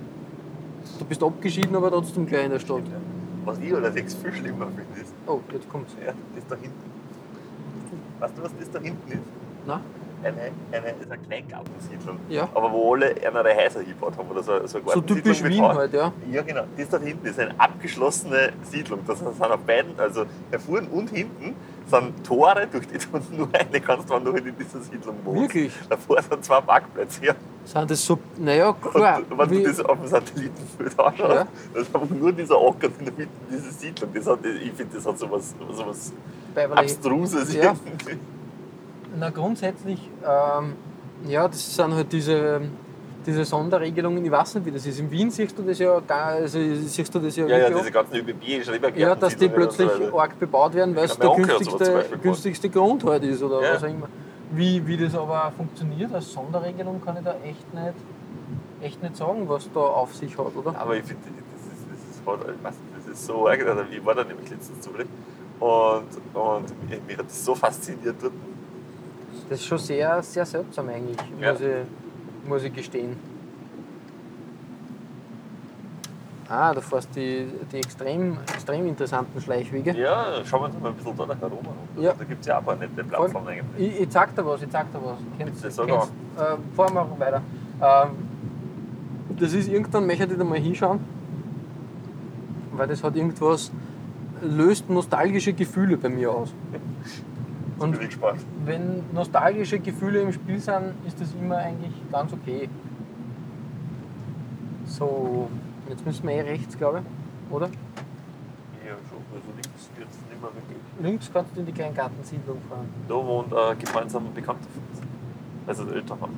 [0.98, 2.82] Du bist abgeschieden, aber trotzdem gleich in der Stadt.
[3.44, 5.94] Was ich allerdings viel schlimmer finde, ist, Oh, jetzt kommt's.
[6.04, 6.90] ja, das da hinten.
[8.18, 9.20] Weißt du, was das da hinten ist?
[9.66, 9.80] Na?
[10.22, 12.18] Eine, eine, ist eine Kleingartensiedlung.
[12.28, 12.48] Ja.
[12.54, 14.28] Aber wo alle andere Häuser hingebaut haben.
[14.30, 15.76] Oder so, so, eine So typisch Wien Haus.
[15.76, 16.12] halt, ja.
[16.30, 16.64] Ja, genau.
[16.76, 19.00] Das da hinten ist eine abgeschlossene Siedlung.
[19.06, 20.24] Das sind auf beiden, also
[20.66, 21.54] vorn und hinten,
[21.86, 25.42] sind Tore, durch die du nur eine kannst, wenn du halt in dieser Siedlung wohnst.
[25.42, 25.72] Wirklich?
[25.88, 27.24] Davor sind zwei Parkplätze.
[27.26, 27.34] Ja.
[27.64, 29.20] Sind das so, naja, klar.
[29.28, 31.46] Und wenn du das auf dem Satellitenbild anschaust, Ja.
[31.74, 34.10] das ist einfach nur dieser Acker in der Mitte dieser Siedlung.
[34.14, 35.84] Das hat, ich finde, das hat so was, so
[36.74, 37.54] Abstruses.
[37.54, 37.74] Ja.
[37.84, 38.18] irgendwie.
[39.18, 40.74] Na, grundsätzlich, ähm,
[41.26, 42.60] ja, das sind halt diese,
[43.26, 44.24] diese Sonderregelungen.
[44.24, 45.00] Ich weiß nicht, wie das ist.
[45.00, 47.90] In Wien siehst du das ja, gar, also siehst du das ja, Ja, ja, diese
[47.90, 49.00] ganzen ÖBB, Schrebergärten.
[49.00, 53.42] Ja, dass die plötzlich arg bebaut werden, weil es der günstigste, günstigste Grund halt ist
[53.42, 53.74] oder Ja.
[53.74, 54.08] was auch immer.
[54.52, 57.94] Wie, wie das aber funktioniert als Sonderregelung, kann ich da echt nicht,
[58.80, 60.74] echt nicht sagen, was da auf sich hat, oder?
[60.78, 61.84] Aber ich finde, das ist,
[62.64, 63.60] das, ist, das ist so arg.
[63.90, 65.08] Ich war da nämlich letztens zufällig
[65.60, 68.32] und, und mich hat das so fasziniert dort.
[69.50, 71.50] Das ist schon sehr, sehr seltsam eigentlich, Ja.
[71.52, 73.16] muss, ich, muss ich gestehen.
[76.48, 79.92] Ah, da fährst die, die extrem, extrem interessanten Schleichwege.
[79.96, 81.66] Ja, schauen wir uns mal ein bisschen da nachher rum.
[81.96, 82.12] Ja.
[82.16, 83.92] Da gibt es ja auch ein paar nette Plattformen eigentlich.
[83.94, 85.18] Ich, ich zeig dir was, ich zeig dir was.
[85.36, 87.42] Kennst, sag kennst, äh, fahren wir weiter.
[87.82, 91.00] Ähm, das ist irgendwann, möchte ich da mal hinschauen,
[92.72, 93.72] weil das hat irgendwas,
[94.42, 96.52] löst nostalgische Gefühle bei mir aus.
[97.80, 97.98] Und
[98.66, 102.68] wenn nostalgische Gefühle im Spiel sind, ist das immer eigentlich ganz okay.
[104.84, 105.48] So,
[105.88, 107.68] jetzt müssen wir eh rechts, glaube ich, oder?
[108.84, 109.22] Ja, schon.
[109.34, 110.78] Also links wird es nicht mehr wirklich.
[111.00, 112.86] Links kannst du in die Kleingartensiedlung fahren.
[113.08, 115.00] Da wohnt ein gemeinsamer Bekannter von uns.
[115.66, 116.30] Also der Elternmann.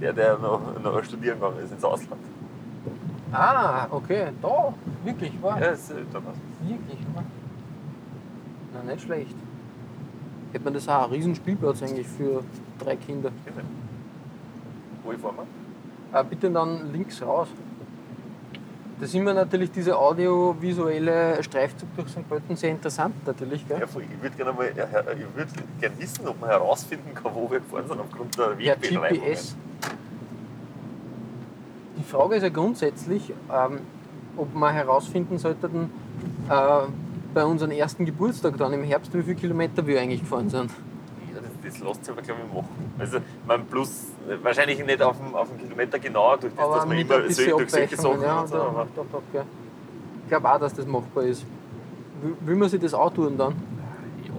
[0.00, 2.22] Der, der noch, noch studieren gegangen ist ins Ausland.
[3.30, 5.60] Ah, okay, da, wirklich, war.
[5.60, 6.34] Ja, das ist der Elternmann.
[6.62, 7.24] Wirklich, oder?
[8.74, 9.36] Na, nicht schlecht.
[10.52, 12.42] Hätte man das auch ein Riesenspielplatz eigentlich für
[12.78, 13.30] drei Kinder.
[15.04, 15.46] Wo ich fahren wir?
[16.18, 17.48] Ah, bitte dann links raus.
[19.00, 22.28] Da sind wir natürlich diese audiovisuelle Streifzug durch St.
[22.28, 23.78] Pölten sehr interessant natürlich, gell?
[23.78, 27.50] Ja, ich würde gerne mal, ja, ich würde gerne wissen, ob man herausfinden kann, wo
[27.50, 29.22] wir gefahren sind aufgrund der Ja, Wegbeschreibungen.
[29.24, 29.56] GPS.
[31.96, 33.78] Die Frage ist ja grundsätzlich, ähm,
[34.36, 35.90] ob wir herausfinden sollten,
[36.50, 36.52] äh,
[37.34, 40.70] bei unserem ersten Geburtstag dann im Herbst, wie viele Kilometer wir eigentlich gefahren sind.
[41.34, 42.68] Ja, das, das lässt sich aber, glaube ich, machen.
[42.98, 44.06] Also, man plus,
[44.42, 47.56] wahrscheinlich nicht auf den, auf den Kilometer genau, durch das, Aber dass man immer so,
[47.58, 49.44] durch solche Sachen ja, so, aber doch, doch, gell.
[50.24, 51.44] Ich glaube auch, dass das machbar ist.
[52.22, 53.54] Will- Will man sich das auch tun dann?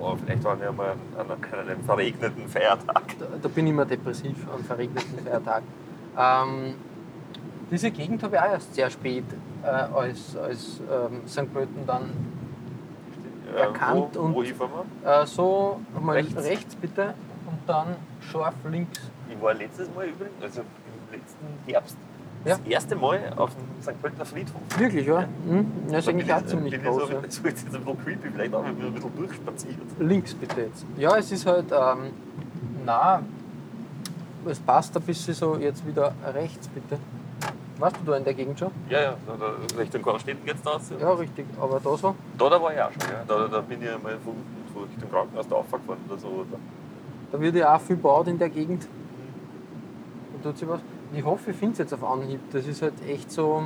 [0.01, 3.03] ja, vielleicht waren wir mal an, an einem verregneten Feiertag.
[3.19, 5.67] Da, da bin ich immer depressiv an verregneten Feiertagen.
[6.17, 6.73] Ähm,
[7.71, 9.23] diese Gegend habe ich auch erst sehr spät
[9.63, 11.53] äh, als, als ähm, St.
[11.53, 12.09] Pölten dann Ja,
[13.57, 14.43] Erkannt wo, und- wo
[15.03, 15.21] wir?
[15.21, 16.35] äh, so mal Rechts.
[16.43, 16.75] rechts.
[16.75, 17.13] bitte
[17.47, 17.95] und dann
[18.31, 18.99] scharf links.
[19.29, 21.97] Ich war letztes Mal übrigens, also im letzten Herbst,
[22.45, 22.57] Ja.
[22.57, 24.01] das erste Mal auf dem St.
[24.01, 24.61] Pöltener Friedhof.
[24.77, 25.27] Wirklich, oder?
[25.45, 25.71] Mhm.
[25.89, 27.03] Das ist eigentlich bin auch ich- ziemlich bin groß.
[27.03, 27.19] Ich so, Ja.
[27.19, 29.75] so jetzt ein bisschen creepy, vielleicht auch, ein bisschen durchspaziert.
[29.99, 30.85] Links bitte jetzt.
[30.97, 32.11] Ja, es ist halt, ähm,
[32.85, 33.21] na,
[34.45, 36.97] es passt ein bisschen so jetzt wieder rechts bitte.
[37.81, 38.69] Warst du da in der Gegend schon?
[38.89, 40.93] Ja, ja, da, da, Richtung Kornstetten geht es da raus.
[40.99, 41.47] Ja, richtig.
[41.59, 42.15] Aber da so?
[42.37, 43.23] Da, da war ich auch schon, ja.
[43.27, 44.35] Da, da bin ich einmal von,
[44.71, 46.45] von Richtung Krankenhaus da aufgefahren oder so.
[46.51, 46.57] Da.
[47.31, 48.87] Da wird ja auch viel gebaut in der Gegend.
[50.43, 50.79] Da tut sich was.
[51.11, 52.39] Ich hoffe, ich finde es jetzt auf Anhieb.
[52.51, 53.63] Das ist halt echt so.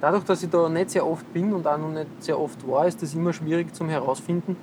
[0.00, 2.86] Dadurch, dass ich da nicht sehr oft bin und auch noch nicht sehr oft war,
[2.86, 4.56] ist das immer schwierig zum herausfinden,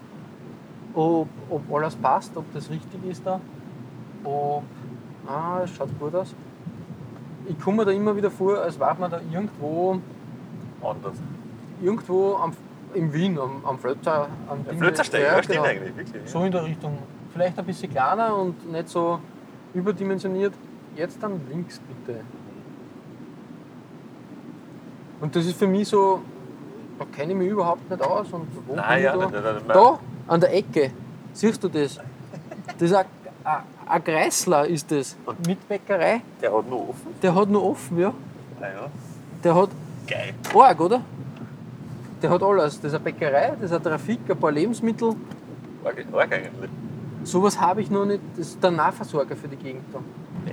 [0.95, 3.39] ob, ob alles passt, ob das richtig ist da.
[4.23, 4.63] Ob.
[5.27, 6.33] Ah, es schaut gut aus.
[7.49, 9.99] Ich komme mir da immer wieder vor, als war man da irgendwo,
[10.83, 11.15] Anders.
[11.81, 12.53] irgendwo am,
[12.93, 14.27] in Wien, am, am Flötzer.
[14.47, 15.63] Am Ding- Flötzersteig, ja, stimmt genau.
[15.67, 16.29] eigentlich, wirklich.
[16.29, 16.99] So in der Richtung.
[17.33, 19.19] Vielleicht ein bisschen kleiner und nicht so
[19.73, 20.53] überdimensioniert.
[20.95, 22.19] Jetzt dann links bitte.
[25.21, 26.21] Und das ist für mich so,
[26.99, 28.31] da kenne ich mich überhaupt nicht aus.
[28.31, 29.25] Und wo Nein, bin ich ja, da?
[29.25, 30.91] nicht, nicht, nicht, da, an der Ecke.
[31.33, 31.99] Siehst du das?
[32.77, 33.05] Das ist ein,
[33.43, 35.17] ein, ein Kreisler ist das.
[35.25, 36.21] Und- Mit Bäckerei.
[36.41, 37.07] Der hat noch offen.
[37.21, 38.13] Der hat noch offen, ja.
[38.61, 38.87] Ah, ja.
[39.43, 39.69] Der hat
[40.07, 40.33] Geil.
[40.55, 41.01] arg, oder?
[42.21, 42.75] Der hat alles.
[42.81, 45.15] Das ist eine Bäckerei, das ist eine Trafik, ein paar Lebensmittel.
[45.83, 46.69] Arg, arg eigentlich.
[47.23, 48.21] Sowas habe ich noch nicht.
[48.37, 49.99] Das ist der Nahversorger für die Gegend da.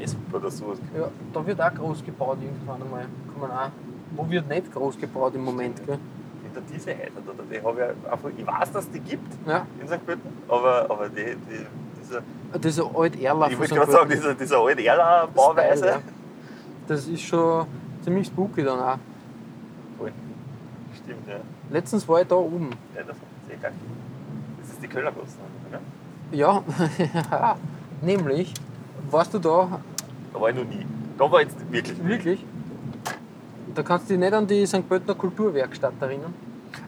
[0.01, 0.79] Esp oder sowas.
[0.97, 3.03] Ja, da wird auch groß gebaut irgendwann einmal.
[3.33, 3.71] Kann man auch.
[4.17, 5.99] Wo wird nicht groß gebaut im Moment, gell?
[6.43, 10.05] Hinter diese Häuser, die habe ich einfach, ich weiß, dass die gibt Ja, in St.
[10.07, 11.67] Pölten, aber, aber die, die,
[12.07, 13.51] dieser, das ist ein alt Erlauf.
[13.51, 15.87] ich wollte gerade sagen, dieser, dieser alte Erler-Bauweise.
[15.87, 15.99] ja.
[16.89, 17.67] Das ist schon
[18.03, 18.99] ziemlich spooky dann auch.
[19.99, 20.13] Voll.
[20.95, 21.37] Stimmt, ja.
[21.71, 22.71] Letztens war ich da oben.
[22.95, 23.73] ja das ist eh geil.
[24.61, 25.37] Das ist die Kölnergasse,
[25.69, 25.81] oder?
[26.33, 26.63] Ja,
[28.03, 28.53] Nämlich,
[29.11, 29.81] warst du da
[30.33, 30.87] Da war ich noch nie.
[31.19, 32.09] Da war ich jetzt wirklich nie.
[32.09, 32.45] wirklich?
[33.75, 34.89] Da kannst du dich nicht an die St.
[34.89, 36.35] Pöltener Kulturwerkstatt erinnern.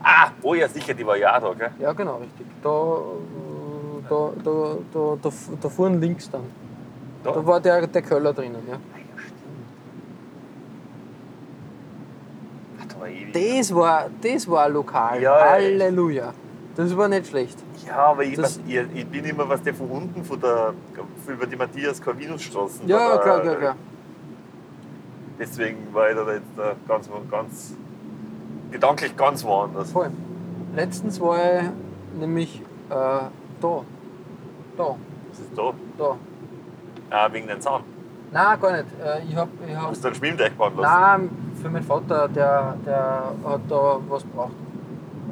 [0.02, 1.70] Ah, oh ja, sicher, die war ja auch da, gell?
[1.80, 2.46] Ja, genau, richtig.
[2.62, 3.00] Da,
[4.08, 6.44] da, da, da, da, da fuhren links dann.
[7.24, 7.32] Da?
[7.32, 8.76] Da war der, der Köller drinnen, ja.
[13.00, 13.06] Ah.
[13.32, 15.22] Das war, das war lokal.
[15.22, 16.32] Ja, Halleluja.
[16.76, 17.58] Das war nicht schlecht.
[17.86, 20.74] Ja, aber ich, Das- ich, ich bin immer was der von unten, von der,
[21.26, 22.86] über die Matthias Corvinus-Straßen.
[22.86, 23.76] Ja, da, klar, klar, klar.
[25.38, 27.74] Deswegen war ich da jetzt ganz, ganz,
[28.70, 29.92] gedanklich ganz woanders.
[29.92, 30.10] Voll.
[30.74, 31.64] Letztens war ich
[32.18, 32.94] nämlich äh,
[33.60, 33.82] da.
[34.78, 34.94] Da.
[35.30, 35.72] Was ist da?
[35.98, 36.16] Da.
[37.10, 37.82] Ah, wegen den Zahn.
[38.32, 38.84] Nein, gar nicht.
[39.02, 41.00] Äh, ich hab, ich hab, Hast du einen Schwimmteich bauen lassen?
[41.00, 44.52] nein, für meinen Vater, der, der hat da was braucht.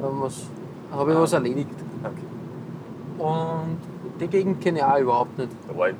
[0.01, 0.47] Da was,
[0.91, 1.21] habe ich Ah.
[1.21, 1.69] was erledigt.
[2.03, 3.23] Okay.
[3.23, 3.77] Und
[4.19, 5.51] die Gegend kenne ich auch überhaupt nicht.
[5.67, 5.95] Da war ich,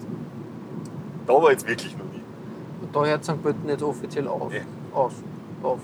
[1.26, 2.22] da war jetzt wirklich noch nie.
[2.82, 3.42] Und da hört St.
[3.42, 4.54] Pölten jetzt offiziell auf.
[4.54, 4.62] Ja.
[4.94, 5.14] Aus.
[5.64, 5.80] Auf.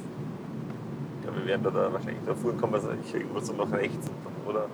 [1.25, 2.81] Ja, wir werden da, da wahrscheinlich da fahren, kann man
[3.13, 4.07] irgendwo so nach rechts.
[4.47, 4.65] Oder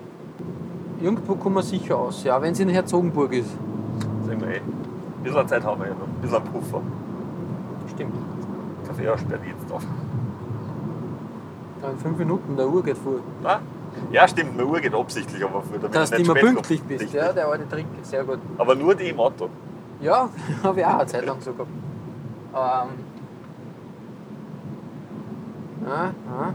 [1.01, 3.51] Irgendwo kommen wir sicher aus, ja, wenn es in Herzogenburg ist.
[4.25, 4.57] sagen wir eh.
[4.57, 6.07] Ein bisschen Zeit haben wir ja noch.
[6.07, 6.81] Ein bisschen Puffer.
[7.93, 8.15] Stimmt.
[8.85, 9.83] Kaffee sperrt jetzt auf.
[11.81, 13.19] Ja, in fünf Minuten, der Uhr geht vor.
[13.43, 13.59] Ah?
[14.11, 17.19] Ja, stimmt, meine Uhr geht absichtlich, aber für damit Dass du immer pünktlich bist, Richtig.
[17.19, 18.39] ja, der alte Trick, sehr gut.
[18.57, 19.49] Aber nur die im Auto.
[20.01, 20.29] Ja,
[20.63, 21.69] habe ich auch eine Zeit lang so gehabt.
[22.53, 22.89] Ähm.
[25.87, 26.53] Ja, ja.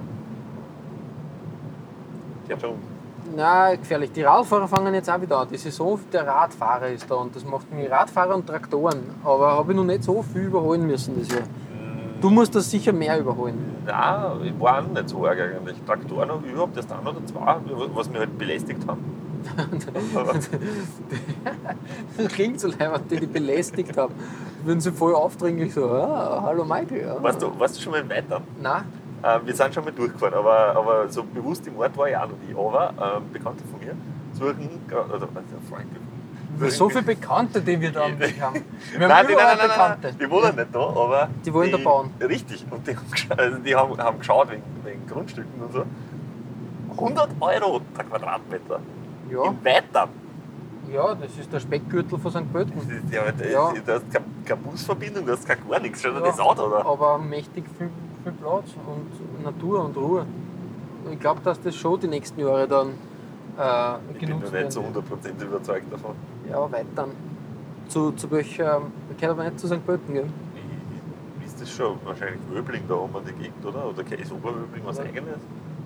[2.44, 2.93] Ich hab schon.
[3.36, 4.12] Na, gefährlich.
[4.12, 5.48] Die Radfahrer fangen jetzt auch wieder an.
[5.50, 9.00] Die Saison der Radfahrer ist da und das macht mich Radfahrer und Traktoren.
[9.24, 11.42] Aber habe ich noch nicht so viel überholen müssen das Jahr.
[12.20, 13.76] Du musst das sicher mehr überholen.
[13.86, 15.76] Nein, ich war auch nicht so arg eigentlich.
[15.86, 17.56] Traktoren habe ich überhaupt erst ein oder zwei,
[17.94, 19.04] was mich halt belästigt haben.
[22.16, 24.14] Das klingt so leid, die die belästigt haben.
[24.64, 27.02] Würden sie voll aufdringlich so, ah, hallo Michael.
[27.02, 27.22] Ja.
[27.22, 28.42] warst, du, warst du schon mal in Weitern?
[28.62, 28.84] Nein,
[29.24, 32.28] Äh, wir sind schon mal durchgefahren, aber, aber so bewusst im Ort war ich auch
[32.28, 32.54] noch nie.
[32.54, 33.94] Aber ähm, Bekannte von mir
[34.34, 35.28] suchen, oder also
[35.70, 36.70] Freunde.
[36.70, 38.18] so viele Bekannte, die wir da haben.
[38.20, 38.64] Wir haben
[38.98, 40.08] Nein, die, nein, nein, Bekannte.
[40.08, 41.28] nein, die wohnen nicht da, aber.
[41.44, 42.10] Die wollen da bauen.
[42.20, 43.06] Richtig, und die haben,
[43.40, 45.84] also die haben, haben geschaut wegen, wegen Grundstücken und so.
[46.90, 48.80] 100 Euro der Quadratmeter.
[49.30, 50.08] Ja, Im Weitern.
[50.92, 52.52] ja, das ist der Speckgürtel von St.
[52.52, 52.78] Pölten.
[53.10, 53.72] ja, das, Ja.
[53.72, 56.02] Du hast keine, keine Busverbindung, du hast kein gar nichts.
[56.02, 56.84] Schau dir Ja, das an, oder?
[56.86, 57.88] Aber mächtig viel,
[58.24, 60.26] viel Platz und Natur und Ruhe.
[61.10, 62.88] Ich glaube, dass das schon die nächsten Jahre dann
[63.58, 64.94] äh, Ich bin genutzt noch nicht so werden.
[65.38, 66.12] 100% überzeugt davon.
[66.48, 67.08] Ja, weiter.
[67.88, 68.80] Zu, zu welcher,
[69.18, 69.84] gehört aber nicht zu St.
[69.86, 70.24] Pölten, gell?
[71.40, 73.86] Ich- Ist das schon wahrscheinlich Wöbling da oben an die Gegend, oder?
[73.86, 75.04] Oder ist Oberwöbling was Ja.
[75.04, 75.36] Eigenes?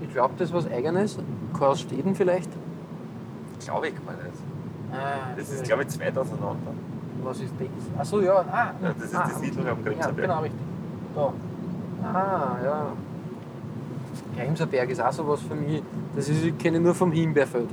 [0.01, 1.19] Ich glaube, das ist was Eigenes.
[1.59, 2.49] Karlsteden vielleicht.
[3.65, 4.39] Glaube ich mal nicht.
[4.93, 6.73] Ah, Das ist, glaube ich, zwei auseinander.
[7.25, 8.01] Was ist das?
[8.01, 8.37] Achso, ja.
[8.51, 10.17] Ah, Ja, das ist ah, die Siedlung am Ja, Grimserberg.
[10.29, 10.61] genau, richtig.
[11.17, 11.33] Da.
[12.15, 12.93] Ah, ja.
[14.37, 15.83] Grimserberg ist auch sowas für mich.
[16.17, 17.69] Das ist, ich kenne nur vom Himbeerfeld.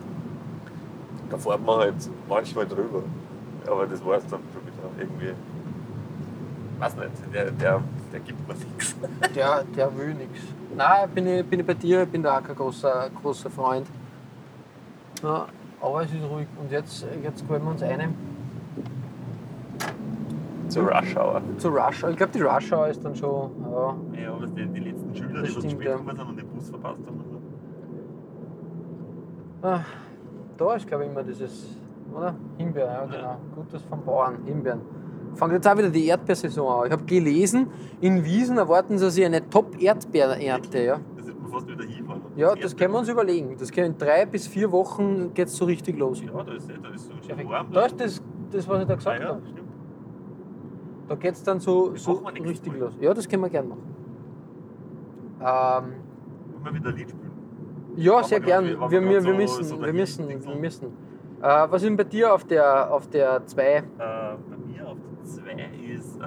[1.30, 1.96] Da fährt man halt
[2.28, 3.04] manchmal drüber.
[3.68, 5.34] Aber das war es dann schon wieder irgendwie.
[6.80, 8.96] Weiß nicht, der, der, der gibt mir nichts.
[9.36, 10.42] Der, der will nichts.
[10.76, 13.88] Nein, bin ich, bin ich bei dir, ich bin da auch kein großer, großer Freund.
[15.24, 15.48] Ja,
[15.82, 16.48] aber es ist ruhig.
[16.60, 18.10] Und jetzt, jetzt wollen wir uns eine
[20.76, 21.42] Zur Rush Hour.
[21.58, 22.10] zur Rush Hour.
[22.12, 23.50] Ich glaube, die Rush Hour ist dann schon.
[23.72, 25.92] Ja, Ja, aber die, die letzten Schüler, Das die was stimmt, spät ja.
[25.98, 27.26] gekommen sind und den Bus verpasst haben.
[29.62, 29.80] Ah,
[30.58, 31.78] da ist, glaube ich, immer dieses,
[32.14, 32.36] oder?
[32.58, 33.38] Himbeer, ja, genau.
[33.56, 34.82] Gutes vom Bauern, Himbeeren.
[35.36, 36.86] Fängt jetzt auch wieder die Erdbeersaison an.
[36.88, 37.68] Ich habe gelesen,
[38.02, 40.80] in Wiesen erwarten sie sich eine Top-Erdbeerernte.
[40.84, 42.22] Ja, Das ist fast wieder hinfahren.
[42.36, 43.56] Ja das das können wir uns überlegen.
[43.58, 46.22] Das kann in drei bis vier Wochen geht es so richtig los.
[46.22, 47.68] Ja, da ist, da ist so schön warm.
[47.72, 49.42] Da ist das, das was ich da ah, gesagt ja, habe.
[49.52, 49.65] stimmt.
[51.08, 52.80] Da geht es dann so, Das so wir richtig Mal.
[52.80, 52.94] los.
[53.00, 53.96] Ja, das können wir gerne machen.
[55.40, 57.32] Ähm, Wollen wir wieder ein Lied spielen?
[57.96, 58.66] ja, sehr wir- gern.
[58.66, 60.54] wir- Wir, wir, wir, so- müssen, so wir müssen, dingseln.
[60.56, 60.86] wir müssen.
[61.42, 63.62] Äh, was ist denn bei dir auf der, auf der 2?
[63.64, 66.24] Äh, bei mir auf der 2 ist äh,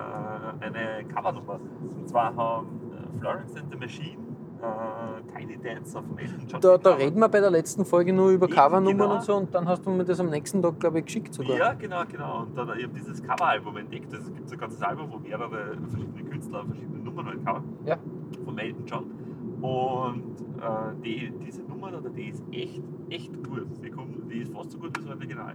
[0.64, 1.58] eine Covernummer.
[1.98, 4.18] Und zwar haben äh, Florence and the Machine
[4.62, 6.60] äh, Tiny Dance auf dem Elton John.
[6.60, 9.14] Da, da reden wir bei der letzten Folge nur über Covernummern genau.
[9.14, 11.56] und so und dann hast du mir das am nächsten Tag, glaube ich, geschickt sogar.
[11.56, 12.42] Ja, genau, genau.
[12.42, 14.12] Und dann, ich habe dieses Coveralbum entdeckt.
[14.12, 17.64] Also, es gibt so ein ganzes Album, wo mehrere verschiedene Künstler verschiedene Nummern halt covern.
[17.84, 17.96] Ja.
[18.44, 19.04] Von Elton John.
[19.60, 23.66] Und äh, die, diese Nummer, da, die ist echt, echt gut.
[23.82, 25.54] Die, kommt, die ist fast so gut wie das Original.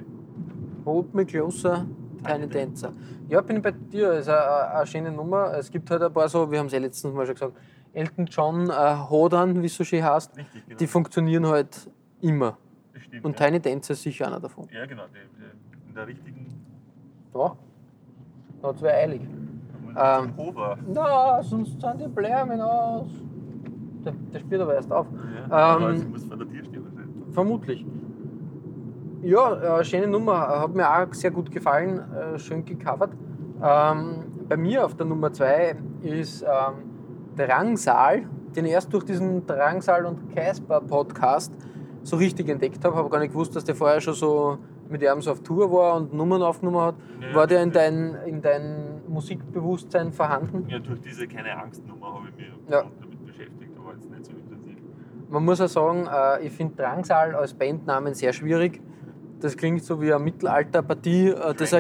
[0.86, 1.86] Hold me closer,
[2.24, 2.92] Tiny Tiny Dancer.
[3.30, 4.14] Ja, bin ich bei dir.
[4.14, 5.54] ist eine, eine, eine schöne Nummer.
[5.58, 7.54] Es gibt halt ein paar so, wir haben es ja letztens mal schon gesagt,
[7.94, 8.74] Elton John äh,
[9.10, 10.78] Hodern, wie es so schön heißt, Richtig, genau.
[10.78, 11.90] die funktionieren halt
[12.22, 12.58] immer.
[13.00, 13.46] Stimmt, Und ja.
[13.46, 14.68] Tiny Dancer ist sicher einer davon.
[14.72, 15.04] Ja, genau.
[15.08, 16.44] Die, die, in der richtigen
[17.34, 19.22] da es wer eilig.
[19.22, 20.34] Ähm.
[20.94, 23.08] Na, sonst sind die Blämen aus.
[24.06, 25.06] Der, der spielt aber erst auf.
[25.50, 27.34] Ja, Ähm, sie muss vor der Tür stehen wahrscheinlich.
[27.34, 27.86] Vermutlich.
[29.22, 33.12] Ja, äh, schöne Nummer, hat mir auch sehr gut gefallen, äh, schön gecovert.
[33.62, 36.93] Ähm, bei mir auf der Nummer 2 ist ähm,
[37.36, 38.24] Drangsal,
[38.56, 41.54] den ich erst durch diesen Drangsal und Casper Podcast
[42.04, 42.96] so richtig entdeckt habe.
[42.96, 44.58] Habe gar nicht gewusst, dass der vorher schon so
[44.90, 46.96] mit ihm so auf Tour war und Nummern aufgenommen hat.
[47.22, 50.66] Ja, war der in dein, in dein Musikbewusstsein vorhanden?
[50.70, 52.84] Ja, durch diese keine Angstnummer habe ich mich Ja.
[53.00, 54.78] damit beschäftigt, aber jetzt nicht so intensiv.
[55.30, 58.82] Man muss auch sagen, äh, ich finde Drangsal als Bandnamen sehr schwierig.
[59.44, 61.28] Das klingt so wie eine Mittelalterpartie.
[61.28, 61.76] Äh, das,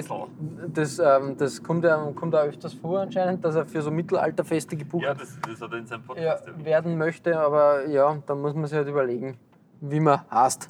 [0.73, 4.75] das, ähm, das kommt, ja, kommt auch öfters vor anscheinend, dass er für so Mittelalterfeste
[4.75, 6.65] gebucht Ja, das, das hat er in seinem ja, Podcast erwähnt.
[6.65, 9.37] werden möchte, aber ja, da muss man sich halt überlegen,
[9.79, 10.67] wie man heißt.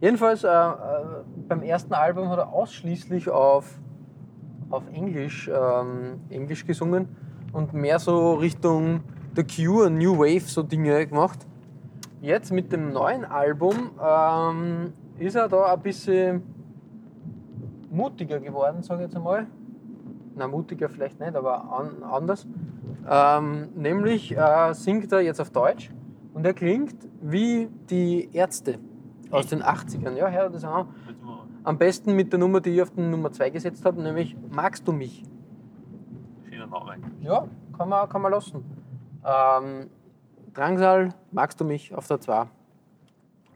[0.00, 0.72] Jedenfalls, äh, äh,
[1.46, 3.78] beim ersten Album hat er ausschließlich auf,
[4.70, 7.06] auf Englisch, ähm, Englisch gesungen
[7.52, 9.02] und mehr so Richtung
[9.36, 11.40] The Cure, New Wave, so Dinge gemacht.
[12.22, 16.42] Jetzt mit dem neuen Album ähm, ist er da ein bisschen
[17.90, 19.46] mutiger geworden, sage ich jetzt einmal.
[20.34, 22.46] Na, mutiger vielleicht nicht, aber an, anders.
[23.08, 25.90] Ähm, nämlich äh, singt er jetzt auf Deutsch
[26.34, 28.78] und er klingt wie die Ärzte
[29.30, 30.16] aus den 80ern.
[30.16, 30.88] Ja, hör das an.
[31.64, 34.86] Am besten mit der Nummer, die ich auf die Nummer 2 gesetzt habe, nämlich Magst
[34.86, 35.24] du mich?
[36.48, 36.96] schöner Name.
[37.20, 38.64] Ja, kann man, kann man lassen.
[39.24, 39.90] Ähm,
[40.54, 42.46] Drangsal, magst du mich auf der 2?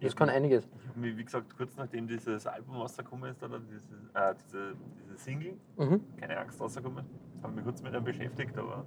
[0.01, 0.69] Das kann einiges.
[0.99, 3.83] Wie gesagt, kurz nachdem dieses Album rausgekommen ist, oder dieses,
[4.15, 4.73] äh, diese,
[5.05, 6.01] diese Single, Mhm.
[6.19, 7.05] keine Angst rausgekommen,
[7.43, 8.85] habe mich kurz mit dem beschäftigt, aber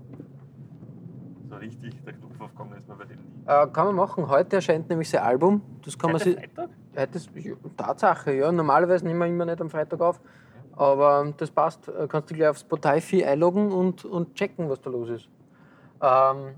[1.50, 3.44] so richtig der Knopf aufgegangen ist mir bei dem nie.
[3.46, 4.28] Äh, kann man machen.
[4.28, 5.62] Heute erscheint nämlich sein Album.
[5.84, 6.40] Das kann man Heute sich.
[6.40, 6.70] Freitag?
[6.98, 8.52] Heute ist ja, Tatsache, ja.
[8.52, 10.20] Normalerweise nehmen wir immer nicht am Freitag auf.
[10.74, 11.88] Aber das passt.
[11.90, 15.30] Äh, Kannst du gleich auf Spotify einloggen und, und checken, was da los ist.
[16.02, 16.56] Ähm,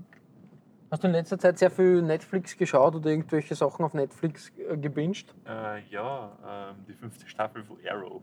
[0.92, 4.76] hast du in letzter Zeit sehr viel Netflix geschaut oder irgendwelche Sachen auf Netflix äh,
[4.76, 5.34] gebinged?
[5.46, 8.22] Äh, ja, ähm, die fünfte Staffel von Arrow.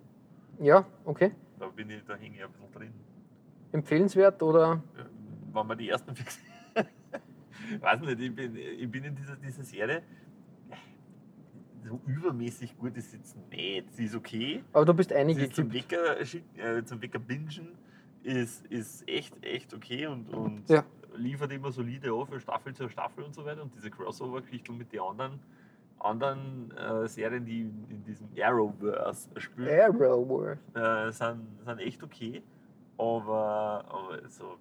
[0.60, 1.32] Ja, okay.
[1.58, 2.94] Da bin ich, da hänge ich ein bisschen drin.
[3.72, 4.84] Empfehlenswert oder?
[4.96, 5.04] Äh,
[5.54, 6.40] Wenn man die ersten fix.
[7.80, 10.04] Weiß nicht, ich bin, ich bin in dieser, dieser Serie.
[11.88, 13.92] So übermäßig gut ist jetzt nicht.
[13.96, 14.64] Sie ist okay.
[14.74, 15.74] Aber du bist einige ist zum.
[15.74, 17.70] Wecker, äh, zum Wecker bingen
[18.22, 20.84] ist, ist echt, echt okay und, und Ja.
[21.20, 23.62] Liefert immer solide auf für Staffel zu Staffel und so weiter.
[23.62, 25.40] Und diese Crossover-Geschichte mit den anderen,
[26.00, 30.60] anderen äh, Serien, die in diesem Arrowverse spielen, Arrowverse.
[30.76, 32.42] äh, sind, sind echt okay.
[32.98, 34.58] Aber, aber so,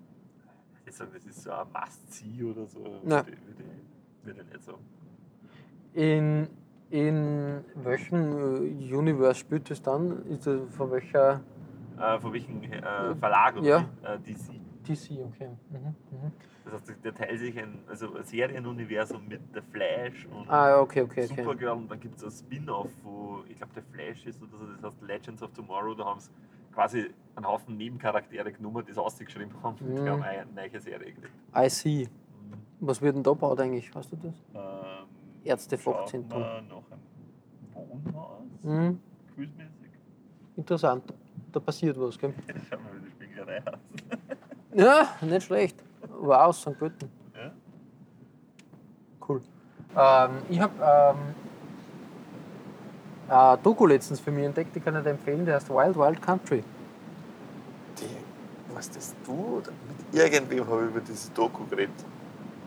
[0.86, 3.24] ich sagen, das ist so ein Must-See oder so, Ja.
[3.26, 3.32] würde
[4.24, 4.78] ich, ich nicht sagen.
[5.94, 6.48] In,
[6.90, 8.32] in welchem
[8.90, 10.24] äh, Universe spielt es dann?
[10.26, 11.40] Ist das von welcher
[11.98, 13.84] Äh, von welchem äh, Verlag oder Ja.
[14.02, 14.60] Äh, DC.
[14.88, 15.10] DC?
[15.26, 15.48] Okay.
[15.70, 15.78] Mhm.
[15.78, 16.32] Mhm.
[16.64, 21.02] Das heißt, der teilt sich ein, also ein Serienuniversum mit The Flash und Ah, okay,
[21.02, 21.34] okay, okay.
[21.42, 24.66] Supergirl und dann gibt es ein Spin-off, wo ich glaube, der Flash ist oder so,
[24.66, 26.30] das heißt Legends of Tomorrow, da haben sie
[26.74, 30.08] quasi einen Haufen Nebencharaktere genommen, die es ausgeschrieben haben und die Mhm.
[30.08, 31.32] haben eine neue Serie gekriegt.
[31.56, 32.08] I see.
[32.80, 33.92] Was wird denn da gebaut eigentlich?
[33.94, 34.34] Weißt du das?
[34.54, 35.08] Ähm,
[35.44, 36.40] Ärztefachzentrum.
[36.42, 39.00] Nach einem Wohnhaus, Mhm.
[40.56, 41.04] Interessant.
[41.52, 42.34] Da passiert was, gell?
[42.68, 43.78] Schauen wir, wie die Spielerei aus.
[44.74, 45.76] Ja, nicht schlecht.
[46.20, 46.78] Wow, St.
[46.78, 47.10] Pölten.
[47.34, 47.50] Ja?
[49.26, 49.40] Cool.
[49.96, 51.34] Ähm, ich habe ähm,
[53.28, 56.22] ein Doku letztens für mich entdeckt, die kann ich dir empfehlen, der heißt Wild Wild
[56.22, 56.62] Country.
[57.98, 59.58] Die, was das du?
[59.58, 61.94] Oder mit irgendwem habe ich über diese Doku geredet.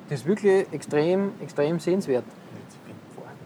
[0.10, 2.26] Das ist wirklich extrem, extrem sehenswert.
[2.70, 3.38] Ich bin vorhin.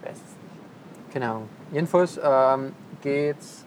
[0.00, 1.12] Ich weiß es nicht.
[1.12, 1.48] Keine Ahnung.
[1.72, 3.65] Jedenfalls ähm, geht es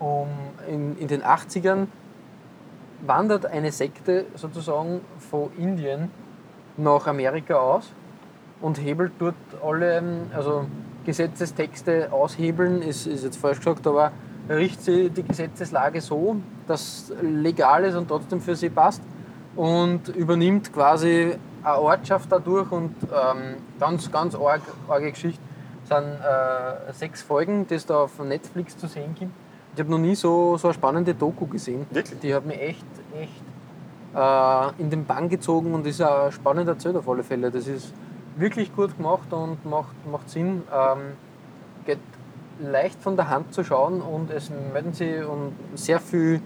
[0.00, 0.28] um,
[0.68, 1.86] in, in den 80ern
[3.06, 6.10] wandert eine Sekte sozusagen von Indien
[6.76, 7.92] nach Amerika aus
[8.60, 10.66] und hebelt dort alle, ähm, also
[11.04, 14.12] Gesetzestexte aushebeln, ist, ist jetzt falsch gesagt, aber
[14.48, 16.36] richtet sie die Gesetzeslage so,
[16.66, 19.02] dass legal ist und trotzdem für sie passt
[19.54, 25.42] und übernimmt quasi eine Ortschaft dadurch und ähm, ganz, ganz arg, arge Geschichte
[25.84, 29.32] sind äh, sechs Folgen, die es da auf Netflix zu sehen gibt.
[29.74, 31.86] Ich habe noch nie so, so eine spannende Doku gesehen.
[31.90, 32.20] Wirklich?
[32.20, 32.86] Die hat mich echt,
[33.20, 33.42] echt
[34.14, 37.50] äh, in den Bann gezogen und ist auch spannend erzählt auf alle Fälle.
[37.50, 37.92] Das ist
[38.36, 40.62] wirklich gut gemacht und macht, macht Sinn.
[40.72, 40.98] Ähm,
[41.84, 41.98] geht
[42.60, 46.40] leicht von der Hand zu schauen und es melden sich und sehr viele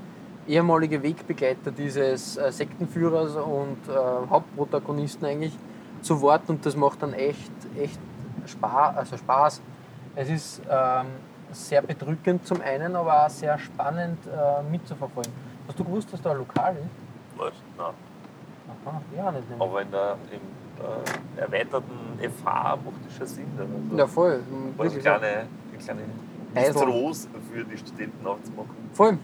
[0.47, 5.53] ehemalige Wegbegleiter dieses äh, Sektenführers und äh, Hauptprotagonisten eigentlich
[6.01, 8.01] zu Wort und das macht dann echt, echt
[8.47, 8.97] Spaß.
[8.97, 9.61] Also Spaß.
[10.17, 11.07] Es ist ähm,
[11.53, 15.33] sehr bedrückend zum einen, aber auch sehr spannend äh, mitzuverfolgen.
[15.67, 17.39] Hast du gewusst, dass da ein Lokal ist?
[17.39, 17.53] Was?
[17.77, 17.87] Nein.
[18.87, 19.51] Aha, ja, nicht.
[19.51, 19.69] Nämlich.
[19.69, 23.47] Aber in der, im äh, erweiterten FH macht das schon Sinn.
[23.59, 24.33] Also, Ja, voll.
[24.33, 25.01] also eine Wirklich so.
[25.01, 26.01] kleine, eine kleine.
[26.55, 28.71] Bistros für die Studenten aufzumachen.
[28.95, 29.19] Voll.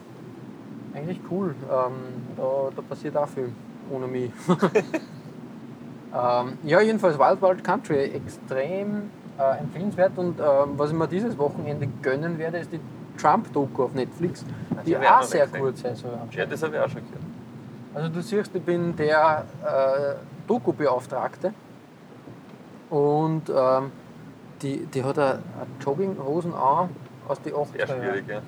[0.94, 1.54] Eigentlich cool.
[1.62, 1.92] Ähm,
[2.36, 3.50] da, da passiert auch viel
[3.90, 4.30] ohne mich.
[4.48, 4.58] ähm,
[6.62, 11.88] ja, jedenfalls Wild Wild Country extrem äh, empfehlenswert und ähm, was ich mir dieses Wochenende
[12.02, 12.80] gönnen werde, ist die
[13.18, 14.44] Trump-Doku auf Netflix,
[14.84, 15.60] die die auch sehr gesehen.
[15.60, 16.12] gut sein soll.
[16.32, 17.22] Ja, das habe ich auch schon gehört.
[17.94, 20.14] Also du siehst, ich bin der äh,
[20.46, 21.54] Doku-Beauftragte
[22.90, 23.92] und ähm,
[24.62, 25.38] die, die hat eine,
[25.80, 26.90] Jogginghosen an
[27.28, 28.40] aus den 80er Sehr schwierig, ja.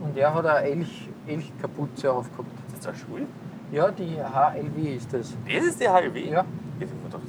[0.00, 2.48] Und der hat eine Elch, Elchkapuze aufgehabt.
[2.72, 3.26] Ist das eine Schule?
[3.72, 5.34] Ja, die HLW ist das.
[5.46, 6.30] Das ist die HLW?
[6.30, 6.44] Ja.
[6.80, 7.22] Ich gedacht,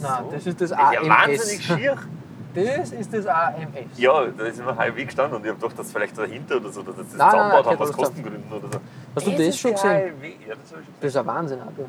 [0.00, 1.08] das ist das Nein, das ist das Das ist ja AMS.
[1.08, 1.96] wahnsinnig schier.
[2.52, 3.98] Das ist das AMS.
[3.98, 6.70] Ja, da ist immer HLW gestanden und ich habe gedacht, das ist vielleicht dahinter oder
[6.70, 8.80] so, dass das Nein, nein, zusammengebaut nein, haben aus das Kostengründen oder so.
[9.14, 9.90] Hast du das ist schon gesehen?
[9.90, 10.28] HLW?
[10.48, 10.94] Ja, das schon gesehen.
[11.00, 11.84] Das ist ein Wahnsinn, Alter.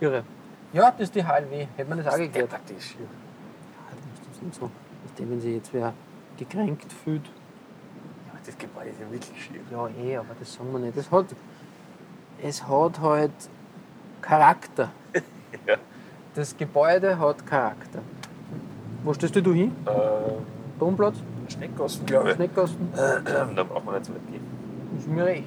[0.00, 0.24] Irre.
[0.72, 1.66] Ja, das ist die HLW.
[1.76, 2.52] Hätte man das auch geklärt.
[2.52, 3.00] Das ist schier.
[3.00, 3.06] Ja,
[4.26, 4.70] das ist nicht so.
[5.16, 5.92] Du, wenn sich jetzt wer
[6.38, 7.24] gekränkt fühlt.
[7.26, 9.60] Ja, das Gebäude ist ja wirklich schier.
[9.70, 10.96] Ja, eh, aber das sagen wir nicht.
[10.96, 11.26] Es hat,
[12.42, 13.32] es hat halt
[14.22, 14.90] Charakter.
[16.34, 18.00] Das Gebäude hat Charakter.
[19.02, 19.72] Wo stehst du hin?
[19.86, 19.94] Ähm,
[20.78, 21.16] Domplatz?
[21.48, 22.34] Schneckgassen, glaube ich.
[22.36, 22.88] Schneckgasten?
[22.94, 24.42] Da braucht man nicht so weit gehen.
[24.96, 25.44] Ist mir recht.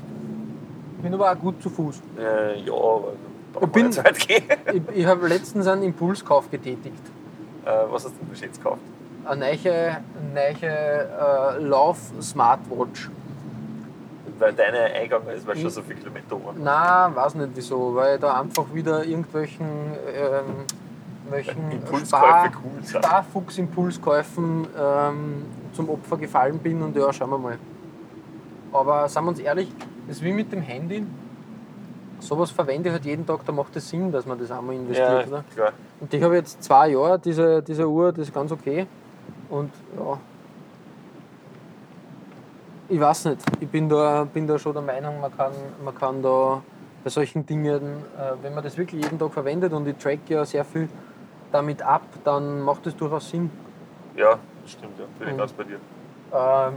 [0.97, 2.01] Ich bin aber auch gut zu Fuß.
[2.17, 3.13] Äh, ja, aber
[3.53, 4.43] da braucht bin- man nicht so weit gehen.
[4.91, 7.01] Ich, ich habe letztens einen Impulskauf getätigt.
[7.65, 8.81] Äh, was hast du denn jetzt gekauft?
[9.25, 9.97] Eine neue,
[10.33, 13.09] neue äh, Lauf-Smartwatch.
[14.43, 16.61] Weil deine eingegangen ist, weil schon Ich- so viele Kilometer waren.
[16.61, 19.65] Nein, weiß nicht wieso, weil da einfach wieder irgendwelchen
[20.13, 20.65] ähm,
[21.29, 23.05] welchen Impulskäufe cool sind.
[23.05, 27.57] Sparfuchs-Impulskäufen ähm, zum Opfer gefallen bin und ja, schauen wir mal.
[28.73, 29.71] Aber sagen wir uns ehrlich,
[30.07, 31.05] das ist wie mit dem Handy.
[32.19, 35.27] Sowas verwende ich halt jeden Tag, da macht es Sinn, dass man das einmal investiert.
[35.57, 35.69] Ja.
[36.01, 38.87] Und ich habe jetzt zwei Jahre diese, diese Uhr, das ist ganz okay.
[39.49, 40.17] Und ja.
[42.89, 43.41] Ich weiß nicht.
[43.59, 45.53] Ich bin da, bin da schon der Meinung, man kann,
[45.83, 46.61] man kann da
[47.03, 47.81] bei solchen Dingen,
[48.17, 50.89] äh, wenn man das wirklich jeden Tag verwendet und ich track ja sehr viel
[51.51, 53.49] damit ab, dann macht das durchaus Sinn.
[54.15, 55.05] Ja, das stimmt, ja.
[55.19, 55.77] Bin ich ganz bei dir.
[56.33, 56.73] Ähm,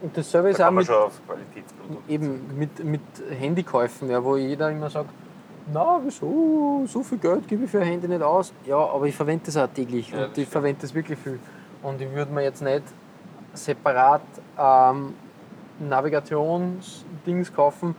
[0.00, 2.12] und dasselbe Da ist auch kann man mit, schon auf Qualitätsprodukte.
[2.12, 3.00] eben mit, mit
[3.38, 5.10] Handykäufen, ja, wo jeder immer sagt,
[5.72, 8.52] na wieso, so viel Geld gebe ich für ein Handy nicht aus.
[8.64, 11.38] Ja, aber ich verwende das auch täglich Ja, und ich verwende das wirklich viel.
[11.82, 12.82] Und ich würde mir jetzt nicht
[13.58, 14.22] separat
[14.58, 15.14] ähm,
[15.78, 17.94] Navigationsdings kaufen,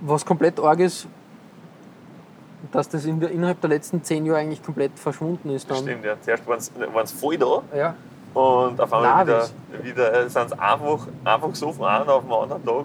[0.00, 1.06] was komplett arg ist,
[2.72, 5.70] dass das in der, innerhalb der letzten zehn Jahre eigentlich komplett verschwunden ist.
[5.70, 5.78] Dann.
[5.78, 6.14] stimmt, ja.
[6.20, 7.94] Zuerst waren sie voll da Ja,
[8.34, 9.54] und auf einmal wieder, Navis.
[9.82, 12.84] wieder äh, sind sie einfach, einfach so von einem auf den anderen Tag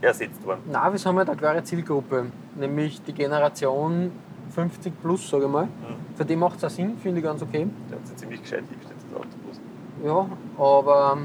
[0.00, 0.60] ersetzt worden.
[0.70, 4.12] Navis haben halt eine klare Zielgruppe, nämlich die Generation
[4.54, 5.68] 50 plus, sage ich mal.
[6.16, 7.68] Für die macht es auch Sinn, finde ich ganz okay.
[7.90, 8.97] Der hat sich ziemlich gescheit hingestellt.
[10.04, 10.26] Ja,
[10.58, 11.18] aber,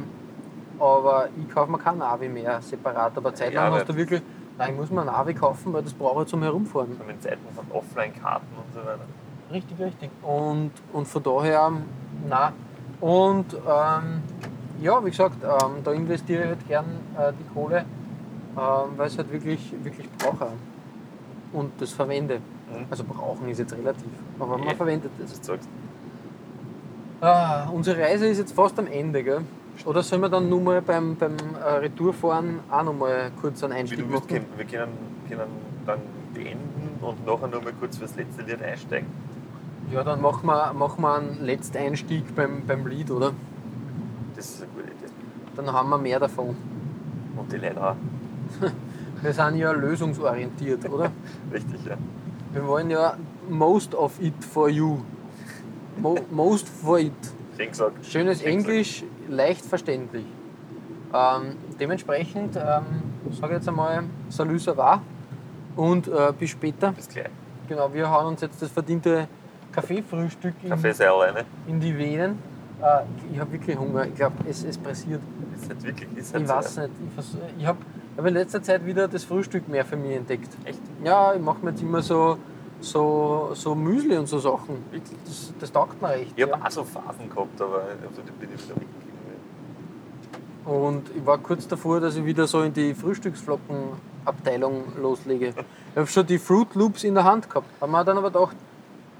[0.79, 3.13] aber ich kaufe mir kein Navi mehr separat.
[3.17, 4.21] Aber zeitlang Ja, hast du wirklich,
[4.57, 6.97] nein, ich muss mir ein Navi kaufen, weil das brauche ich zum Herumfahren.
[6.99, 9.05] Allem in Zeiten von Offline-Karten und so weiter.
[9.51, 10.09] Richtig, richtig.
[10.23, 11.71] Und, und von daher,
[12.27, 12.53] nein.
[12.99, 14.21] Und ähm,
[14.81, 16.85] ja, wie gesagt, ähm, da investiere ich halt gern
[17.17, 20.47] äh, die Kohle, ähm, weil ich es halt wirklich, wirklich brauche.
[21.51, 22.35] Und das verwende.
[22.37, 22.85] Mhm.
[22.89, 24.09] Also brauchen ist jetzt relativ,
[24.39, 24.73] aber man Ja.
[24.75, 25.33] verwendet Das es.
[25.33, 25.69] ist sagst.
[27.23, 29.43] Ah, unsere Reise ist jetzt fast am Ende, gell?
[29.85, 33.71] Oder sollen wir dann nur mal beim, beim äh, Retourfahren auch noch mal kurz einen
[33.71, 34.27] Wie Einstieg du machen?
[34.27, 34.91] können, wir können,
[35.29, 35.51] können
[35.85, 35.99] dann
[36.33, 39.07] beenden und nachher noch mal kurz fürs letzte Lied einsteigen.
[39.89, 43.31] Ja, dann machen wir, machen wir einen letzten Einstieg beim, beim Lied, oder?
[44.35, 45.11] Das ist eine gute Idee.
[45.55, 46.57] Dann haben wir mehr davon.
[47.37, 47.95] Und die Leute auch.
[49.21, 51.09] Wir sind ja lösungsorientiert, oder?
[51.53, 51.95] Richtig, ja.
[52.51, 53.15] Wir wollen ja
[53.49, 54.97] most of it for you.
[55.97, 57.11] Mo most for it.
[57.57, 58.05] Schön gesagt.
[58.05, 58.69] Schönes Schön gesagt.
[58.69, 60.25] Englisch, leicht verständlich.
[61.13, 62.83] Ähm, dementsprechend ähm,
[63.31, 65.01] sage ich jetzt einmal Salut, ça va
[65.75, 66.91] und äh, bis später.
[66.91, 67.29] Bis gleich.
[67.67, 69.27] Genau, wir hauen uns jetzt das verdiente
[69.71, 70.93] Kaffeefrühstück in, Kaffee
[71.67, 72.37] in die Venen.
[72.81, 74.05] Äh, ich habe wirklich Hunger.
[74.05, 75.21] Ich glaube, es, es pressiert.
[75.55, 76.09] Ist halt wirklich.
[76.17, 76.53] Ist Ich so.
[76.53, 76.89] weiß nicht.
[77.17, 77.79] Ich, ich habe
[78.17, 80.49] hab in letzter Zeit wieder das Frühstück mehr für mich entdeckt.
[80.65, 80.81] Echt?
[81.03, 82.37] Ja, ich mache mir jetzt immer so,
[82.83, 84.83] so, so Müsli und so Sachen.
[85.25, 86.33] Das, das taugt mir recht.
[86.35, 86.65] Ich habe ja.
[86.65, 89.03] auch so Phasen gehabt, aber also, die bin ich wieder weggegangen.
[90.65, 95.53] Und ich war kurz davor, dass ich wieder so in die Frühstücksflockenabteilung loslege.
[95.93, 97.67] Ich habe schon die Fruit Loops in der Hand gehabt.
[97.79, 98.55] Habe mir dann aber gedacht,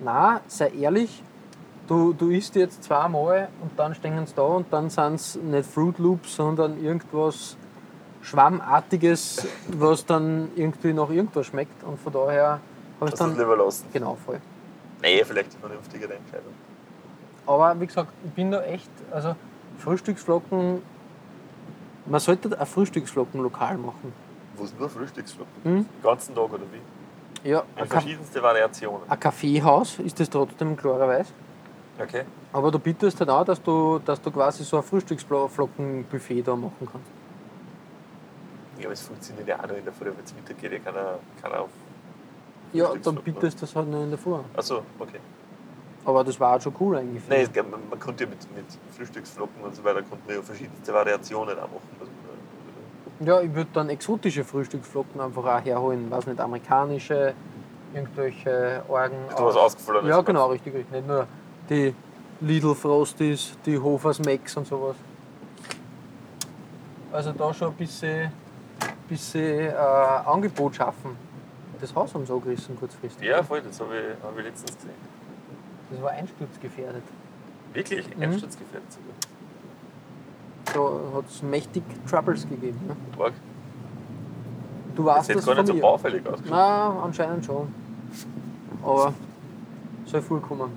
[0.03, 1.22] na, sei ehrlich,
[1.88, 5.70] du, du isst jetzt zweimal und dann stehen sie da und dann sind es nicht
[5.70, 7.57] Fruit Loops, sondern irgendwas
[8.24, 11.84] Schwammartiges, was dann irgendwie nach irgendwas schmeckt.
[11.84, 12.59] Und von daher
[13.06, 13.38] habe ich dann.
[13.38, 13.86] lieber lassen?
[13.93, 14.39] Genau, voll.
[15.01, 16.54] Nee, vielleicht die vernünftigere Entscheidung.
[17.45, 19.36] Aber wie gesagt, ich bin da echt, also
[19.78, 20.82] Frühstücksflocken,
[22.06, 24.14] man sollte ein Frühstücksflockenlokal machen.
[24.56, 25.78] Wo es nur Frühstücksflocken Mhm.
[25.86, 27.49] Den ganzen Tag oder wie?
[27.49, 29.01] Ja, In ein, Ka verschiedenste Variationen.
[29.10, 31.32] ein Kaffeehaus ist das trotzdem klarerweise.
[31.99, 32.24] Okay.
[32.54, 36.88] Aber du bietest halt auch, dass du, dass du quasi so ein Frühstücksflockenbuffet da machen
[36.91, 37.08] kannst.
[38.80, 40.80] Ja, aber es funktioniert ja auch noch in der Früh, wenn es Mittag geht, ja
[40.80, 41.70] keiner, keiner auf.
[42.74, 44.36] Ja, dann bietest du das halt nur in der Früh.
[44.55, 45.19] Achso, okay.
[46.05, 47.24] Aber das war auch schon cool eigentlich.
[47.30, 48.65] Nein, es, man, man konnte ja mit, mit
[48.97, 52.24] Frühstücksflocken und so weiter konnte man ja verschiedenste Variationen auch machen.
[53.19, 56.11] Ja, ich würde dann exotische Frühstücksflocken einfach auch herholen.
[56.11, 57.34] Weiß nicht, amerikanische,
[57.93, 59.15] irgendwelche Orgen.
[59.38, 60.07] Du hast ausgefallen.
[60.07, 60.91] Ja, genau, richtig, richtig.
[60.91, 61.28] Nicht nur
[61.69, 61.95] die
[62.41, 64.95] Lidl Frosties, die Hofers Max und sowas.
[67.13, 68.32] Also da schon ein bisschen,
[69.07, 71.15] bisschen äh, Angebot schaffen.
[71.84, 73.27] Das Haus haben sie angerissen kurzfristig.
[73.27, 74.93] Ja, voll, das habe ich, hab ich letztens gesehen.
[75.91, 77.03] Das war einsturzgefährdet.
[77.73, 78.15] Wirklich?
[78.15, 78.23] Mhm.
[78.23, 79.13] Einsturzgefährdet sogar.
[81.11, 82.79] Da hat es mächtig Troubles gegeben.
[82.88, 82.95] Ne?
[83.17, 83.34] Org.
[84.95, 86.39] Du Das weißt sieht das gar nicht so baufällig aus.
[86.49, 87.67] Na, anscheinend schon.
[88.81, 89.13] Aber
[90.05, 90.71] soll vorkommen.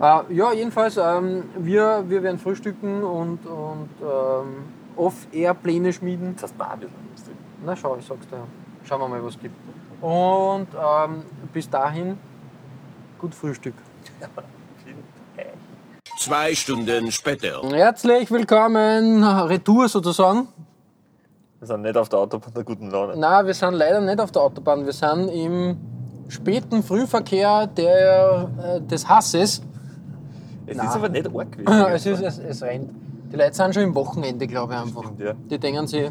[0.00, 4.64] Äh, ja, jedenfalls, ähm, wir, wir werden frühstücken und, und ähm,
[4.96, 6.36] off-air-Pläne schmieden.
[6.36, 7.34] Das hast du auch ein bisschen lustig.
[7.66, 8.46] Na schau, ich sag's dir.
[8.84, 9.69] Schauen wir mal, was es gibt.
[10.00, 11.22] Und ähm,
[11.52, 12.18] bis dahin,
[13.18, 13.74] gut Frühstück.
[16.18, 17.62] Zwei Stunden später.
[17.70, 20.48] Herzlich willkommen, Retour sozusagen.
[21.58, 23.14] Wir sind nicht auf der Autobahn der guten Laune.
[23.16, 24.86] Na, wir sind leider nicht auf der Autobahn.
[24.86, 25.76] Wir sind im
[26.28, 29.62] späten Frühverkehr der, äh, des Hasses.
[30.66, 30.86] Es Nein.
[30.86, 31.84] ist aber nicht arg gewesen.
[31.92, 32.90] Es, ist, es, es rennt.
[33.30, 35.02] Die Leute sind schon im Wochenende, glaube ich einfach.
[35.04, 35.34] Stimmt, ja.
[35.34, 36.10] Die denken sich,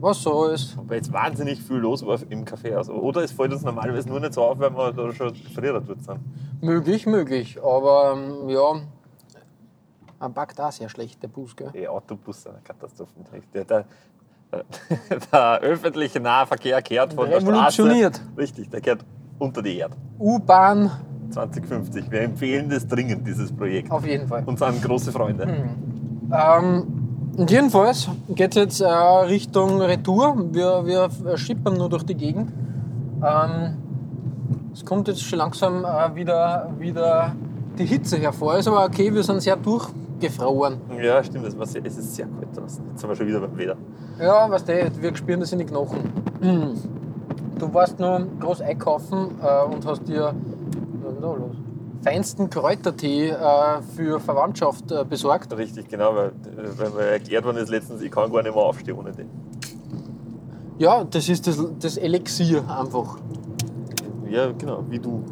[0.00, 0.76] was soll's?
[0.86, 2.74] Weil jetzt wahnsinnig viel los war im Café.
[2.76, 5.80] Also, oder es fällt uns normalerweise nur nicht so auf, weil wir da schon früher
[5.80, 6.20] dort sind.
[6.60, 7.58] Möglich, möglich.
[7.62, 8.80] Aber ähm, ja,
[10.18, 11.70] man packt da sehr schlecht, der Bus, gell?
[11.74, 13.12] Die Autobus sind eine Katastrophe.
[13.54, 13.84] Der, der,
[14.52, 14.64] der,
[15.32, 18.10] der öffentliche Nahverkehr kehrt von der Straße.
[18.36, 19.04] Richtig, der kehrt
[19.38, 19.96] unter die Erde.
[20.18, 20.90] U-Bahn
[21.30, 22.10] 2050.
[22.10, 23.90] Wir empfehlen das dringend, dieses Projekt.
[23.90, 24.42] auf jeden Fall.
[24.44, 25.44] Und sind große Freunde.
[26.32, 26.99] Ähm,
[27.40, 30.36] und jedenfalls geht es jetzt äh, Richtung Retour.
[30.52, 32.52] Wir, wir schippern nur durch die Gegend.
[33.24, 33.78] Ähm,
[34.74, 37.34] es kommt jetzt schon langsam äh, wieder, wieder
[37.78, 38.58] die Hitze hervor.
[38.58, 40.82] Ist aber okay, wir sind sehr durchgefroren.
[41.02, 41.46] Ja, stimmt.
[41.46, 42.84] Das war sehr, es ist sehr kalt draußen.
[42.90, 43.76] Jetzt sind wir schon wieder beim Wetter.
[44.20, 46.12] Ja, weißt du, wir spüren das in die Knochen.
[47.58, 50.34] Du warst nur groß einkaufen äh, und hast dir
[51.02, 51.56] was ist da los?
[52.02, 53.36] Feinsten Kräutertee äh,
[53.94, 55.56] für Verwandtschaft äh, besorgt.
[55.56, 56.32] Richtig, genau, weil,
[56.76, 59.28] weil mir erklärt worden ist letztens, ich kann gar nicht mehr aufstehen ohne den.
[60.78, 63.18] Ja, das ist das, das Elixier einfach.
[64.28, 65.22] Ja, genau, wie du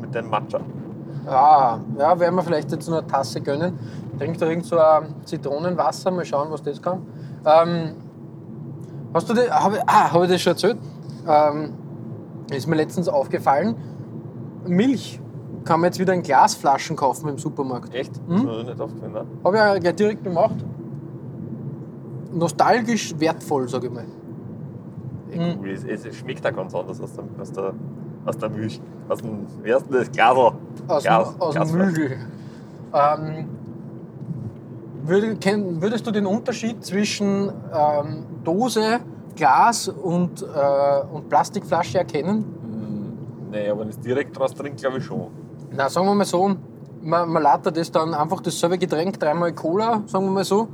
[0.00, 0.60] mit deinem Matcha.
[1.26, 3.78] Ja, ja, werden wir vielleicht jetzt nur eine Tasse gönnen.
[4.18, 7.04] Trink da irgend so ein Zitronenwasser, mal schauen, was das kann.
[7.44, 7.94] Ähm,
[9.12, 10.78] hast du das, hab ich, ah, habe ich das schon erzählt?
[11.26, 11.72] Ähm,
[12.50, 13.74] ist mir letztens aufgefallen,
[14.66, 15.20] Milch
[15.64, 17.94] kann man jetzt wieder in Glasflaschen kaufen im Supermarkt.
[17.94, 18.12] Echt?
[18.28, 18.46] Mhm.
[18.46, 19.26] Das ist nicht aufgefallen, ne?
[19.44, 20.56] Habe ich ja gleich direkt gemacht.
[22.32, 24.04] Nostalgisch wertvoll, sage ich mal.
[25.30, 25.70] Ja, cool.
[25.70, 27.74] Es, es schmeckt auch ganz anders aus der, aus der,
[28.24, 28.80] aus der Milch.
[29.08, 30.10] Aus dem, wie heißt denn das?
[30.12, 30.52] Glasl.
[30.88, 31.78] Aus, Glas, dem, aus dem.
[31.78, 32.16] Mügel.
[32.94, 33.48] Ähm,
[35.04, 39.00] würdest du den Unterschied zwischen ähm, Dose,
[39.34, 40.46] Glas und, äh,
[41.12, 42.44] und Plastikflasche erkennen?
[43.50, 45.26] Nee, aber wenn es direkt draus trinkt, glaube ich schon.
[45.74, 46.54] Na, sagen wir mal so,
[47.02, 50.68] man, man lädt das dann einfach dasselbe Getränk, dreimal Cola, sagen wir mal so.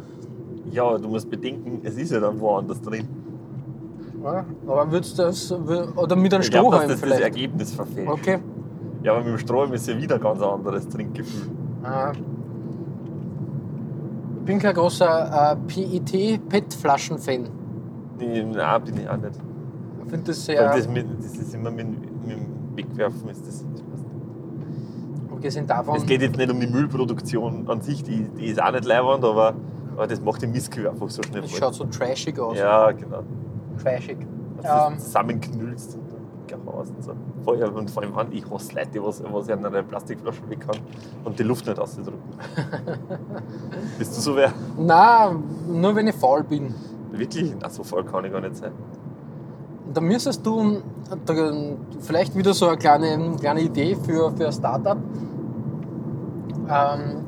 [0.70, 3.08] Ja, aber du musst bedenken, es ist ja dann woanders drin.
[4.22, 7.22] Ja, aber würdest du das, oder mit einem Ich glaube, dass Strohhalm das das vielleicht?
[7.22, 8.10] Ergebnis verfälscht.
[8.10, 8.38] Okay.
[9.02, 11.48] Ja, aber mit dem Strom ist ja wieder ein ganz anderes Trinkgefühl.
[11.84, 12.12] Ah.
[14.40, 17.48] Ich bin kein großer äh, PET-PET-Flaschen-Fan.
[18.18, 19.38] Nee, Nein, bin ich auch nicht.
[20.04, 21.86] Ich finde das sehr, das, mit, das ist immer mit,
[22.26, 23.28] mit dem Wegwerfen.
[23.28, 23.64] Ist das,
[25.38, 28.72] abgesehen davon, es geht jetzt nicht um die Müllproduktion an sich, die, die ist auch
[28.72, 29.54] nicht leibend, aber,
[29.94, 31.58] aber das macht den Mistkühl einfach so schnell voll.
[31.58, 32.58] schaut so trashig aus.
[32.58, 33.22] Ja, genau.
[33.82, 34.18] Trashig.
[34.60, 37.12] Das Ähm, zusammenknüllst und dann gehaust und so.
[37.44, 40.60] Vorher, und vor allem, waren- ich hasse Leute, die was, was in einer Plastikflasche weg
[40.60, 40.76] kann
[41.24, 42.20] und die Luft nicht auszudrücken.
[43.98, 44.52] Bist du so wer?
[44.76, 46.74] Nein, nur wenn ich faul bin.
[47.12, 47.54] Wirklich?
[47.60, 48.72] Na, so voll kann ich gar nicht sein.
[49.94, 50.82] Da müsstest du
[52.00, 54.98] vielleicht wieder so eine kleine, kleine Idee für, für ein Startup.
[56.68, 57.24] Ähm,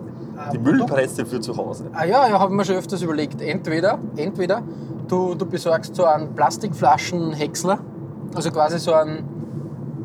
[0.52, 1.90] Die ein Müllpresse für zu Hause.
[1.92, 3.40] Ah ja, ja, habe ich mir schon öfters überlegt.
[3.40, 4.62] Entweder, entweder
[5.08, 7.78] du, du besorgst so einen Plastikflaschenhäcksler,
[8.34, 9.24] also quasi so einen,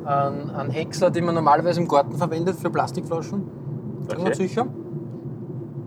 [0.06, 3.44] einen, einen Häcksler, den man normalerweise im Garten verwendet für Plastikflaschen.
[4.08, 4.32] Okay.
[4.32, 4.68] ich sicher.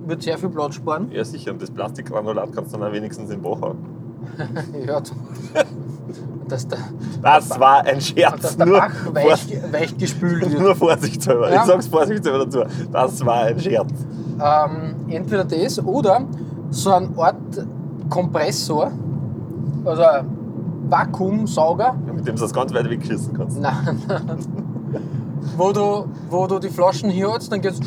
[0.06, 1.10] Wird sehr viel Platz sparen.
[1.12, 1.52] Ja, sicher.
[1.52, 3.97] Und das Plastikgranulat kannst du dann auch wenigstens im Bach hauen.
[4.86, 5.00] Ja,
[6.48, 6.78] dass der,
[7.22, 8.40] Das war ein Scherz.
[8.42, 10.60] dass der nur, Bach weich, weich gespült wird.
[10.60, 11.52] nur vorsichtshalber.
[11.52, 11.60] Ja.
[11.62, 12.62] Ich sag's vorsichtshalber dazu.
[12.92, 13.90] Das war ein Scherz.
[14.40, 16.22] Ähm, entweder das oder
[16.70, 17.36] so ein Art
[18.08, 18.90] Kompressor,
[19.84, 20.02] also
[20.88, 23.60] Vakuumsauger, Mit dem du das ganz weit wegschießen kannst.
[23.60, 24.38] Nein, nein.
[25.56, 27.80] wo, du, wo du die Flaschen hier holst, dann geht's,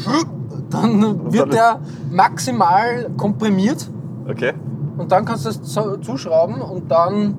[0.69, 1.79] dann wird dann- der
[2.11, 3.89] maximal komprimiert
[4.29, 4.53] Okay?
[5.01, 7.35] Und dann kannst du zu- zuschrauben und dann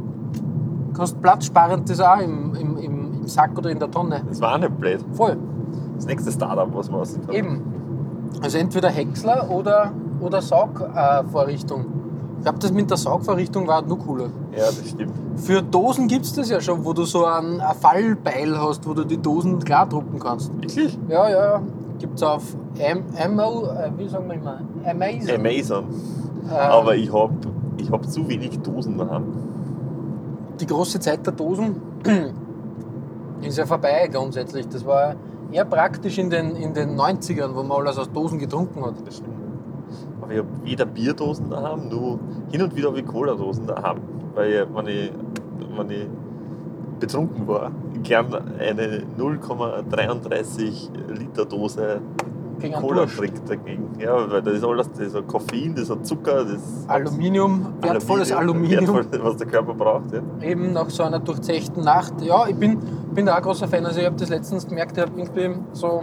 [0.95, 4.21] kannst du platzsparend das auch im, im, im, Sack oder in der Tonne.
[4.29, 5.01] Das war auch nicht blöd.
[5.13, 5.37] Voll,
[5.95, 7.23] Das nächste Startup, was wir aussieht.
[7.31, 7.63] eben.
[8.43, 11.85] Also entweder Häcksler oder, oder Saugvorrichtung.
[12.39, 14.25] Ich glaube, das mit der Saugvorrichtung war noch cooler.
[14.57, 15.13] Ja, das stimmt.
[15.37, 18.95] Für Dosen gibt es das ja schon, wo du so ein, ein Fallbeil hast, wo
[18.95, 20.53] du die Dosen klar drucken kannst.
[20.61, 20.99] Wirklich?
[21.09, 21.63] Ja, ja, ja.
[22.03, 22.43] Gibt es auf
[22.81, 24.61] Am Amo, äh, wie sagen wir immer?
[24.85, 25.37] Amazon.
[25.37, 25.85] Amazon.
[26.45, 27.31] Ähm, Aber ich hab,
[27.79, 29.23] ich hab zu wenig Dosen daheim.
[30.59, 31.77] die große Zeit der Dosen
[33.41, 34.69] ist ja vorbei grundsätzlich.
[34.69, 35.15] Das war
[35.53, 38.95] eher praktisch in den, in den 90ern, wo man alles aus Dosen getrunken hat.
[39.07, 39.37] Das stimmt.
[40.21, 42.19] Aber ich habe weder Bierdosen daheim, nur
[42.51, 43.99] hin und wieder habe ich Cola-Dosen daheim.
[44.35, 45.13] Weil ich, wenn, ich,
[45.77, 46.09] wenn ich
[47.03, 47.71] betrunken war,
[48.03, 50.89] gern eine 0,33
[51.19, 52.01] Liter Dose
[52.61, 53.89] Gegen Cola trinkt dagegen.
[53.99, 58.31] Ja, weil das ist alles, das ist Koffein, das ist Zucker, das ist Aluminium, wertvolles
[58.31, 58.95] Aluminium.
[58.95, 60.13] Wertvoll, was der Körper braucht.
[60.13, 60.21] Ja.
[60.49, 62.15] Eben nach so einer durchzechten Nacht.
[62.23, 62.79] Ja, ich bin,
[63.13, 63.85] bin da auch ein großer Fan.
[63.85, 66.03] Also ich habe das letztens gemerkt, ich habe irgendwie so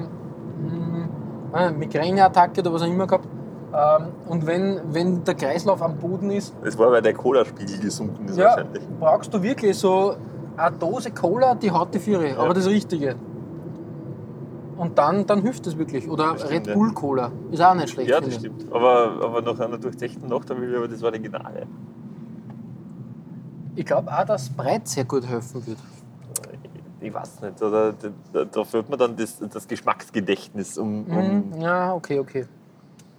[0.62, 1.08] mh,
[1.54, 3.28] eine Migräneattacke oder was auch immer gehabt.
[3.72, 8.28] Ähm, und wenn, wenn der Kreislauf am Boden ist, Das war, weil der Cola-Spiegel gesunken
[8.28, 8.84] ist ja, wahrscheinlich.
[9.00, 10.16] brauchst du wirklich so
[10.60, 13.16] eine Dose Cola, die haut die Viere, aber das Richtige.
[14.78, 16.10] Und dann, dann hilft das wirklich.
[16.10, 16.74] Oder Das stimmt, Red ja.
[16.74, 17.32] Bull Cola.
[17.52, 18.10] Ist auch nicht schlecht.
[18.10, 18.72] Ja, das stimmt.
[18.72, 21.68] Aber, aber nach einer durchzechten Nacht habe ich aber das Originale.
[23.76, 25.78] Ich glaube auch, dass Breit sehr gut helfen wird.
[27.02, 27.94] Ich weiß nicht, oder,
[28.34, 31.62] da, da fehlt mir dann das, das Geschmacksgedächtnis um, um Mhm.
[31.62, 32.46] Ja, okay, okay.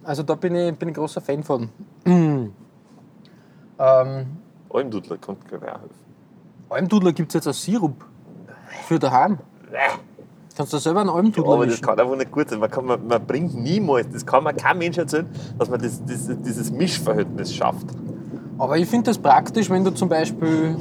[0.03, 1.69] Also da bin ich, bin ich großer Fan von.
[2.05, 2.53] ähm,
[4.69, 6.10] Almdudler kommt glaube ich auch helfen.
[6.71, 8.05] Almdudler gibt es jetzt als Sirup
[8.87, 9.39] für daheim.
[10.55, 11.85] Kannst du selber einen Ja, Almdudler aber das mischen?
[11.85, 12.59] kann einfach nicht gut sein.
[12.59, 16.01] Man, kann, man, man bringt niemals, das kann man kein Mensch erzählen, dass man das,
[16.05, 17.87] das, dieses Mischverhältnis schafft.
[18.57, 20.75] Aber ich finde das praktisch, wenn du zum Beispiel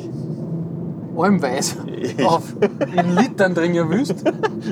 [1.17, 1.77] Almweiß
[2.25, 2.55] auf
[2.97, 4.13] in Litern trinken willst,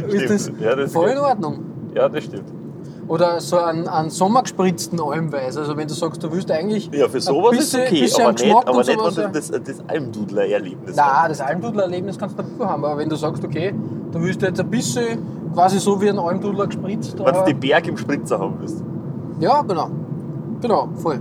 [0.09, 1.16] ist das, Ja, das voll geht.
[1.16, 1.59] in Ordnung.
[1.95, 2.49] Ja, das stimmt.
[3.09, 5.57] Oder so einen, einen sommergespritzten Almweiß.
[5.57, 8.01] Also wenn du sagst, du willst eigentlich Ja, für sowas ein ist bisschen- es okay,
[8.03, 9.29] bisschen aber nicht, aber nicht sowas, wenn ja.
[9.29, 13.43] du das, das Almdudler-Erlebnis Na, das Almdudler-Erlebnis kannst du dazu haben, aber wenn du sagst,
[13.45, 13.75] okay,
[14.13, 15.21] du willst jetzt ein bisschen
[15.55, 18.83] quasi so wie ein Almdudler gespritzt, Wenn du den Berg im Spritzer haben willst.
[19.41, 19.89] ja, genau,
[20.61, 21.19] genau, voll.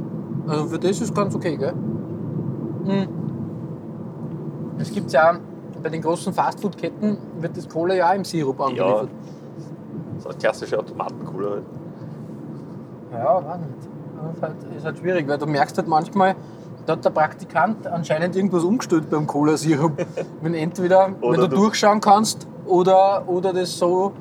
[0.48, 1.74] Also für das ist ganz okay, gell?
[2.86, 3.08] Hm.
[4.78, 5.38] Es gibt ja
[5.82, 9.00] bei den großen Fastfood-Ketten wird das Cola ja auch im Sirup Ja, angeliefert.
[9.02, 9.10] eine
[10.36, 11.64] klassische Automatencola halt.
[13.14, 13.90] Ja, weiß nicht.
[14.24, 16.36] Das ist halt, ist halt schwierig, weil du merkst halt manchmal,
[16.86, 19.94] da hat der Praktikant anscheinend irgendwas umgestellt beim Cola-Sirup.
[20.42, 24.14] wenn entweder, wenn du, du- durchschauen kannst oder, oder das so,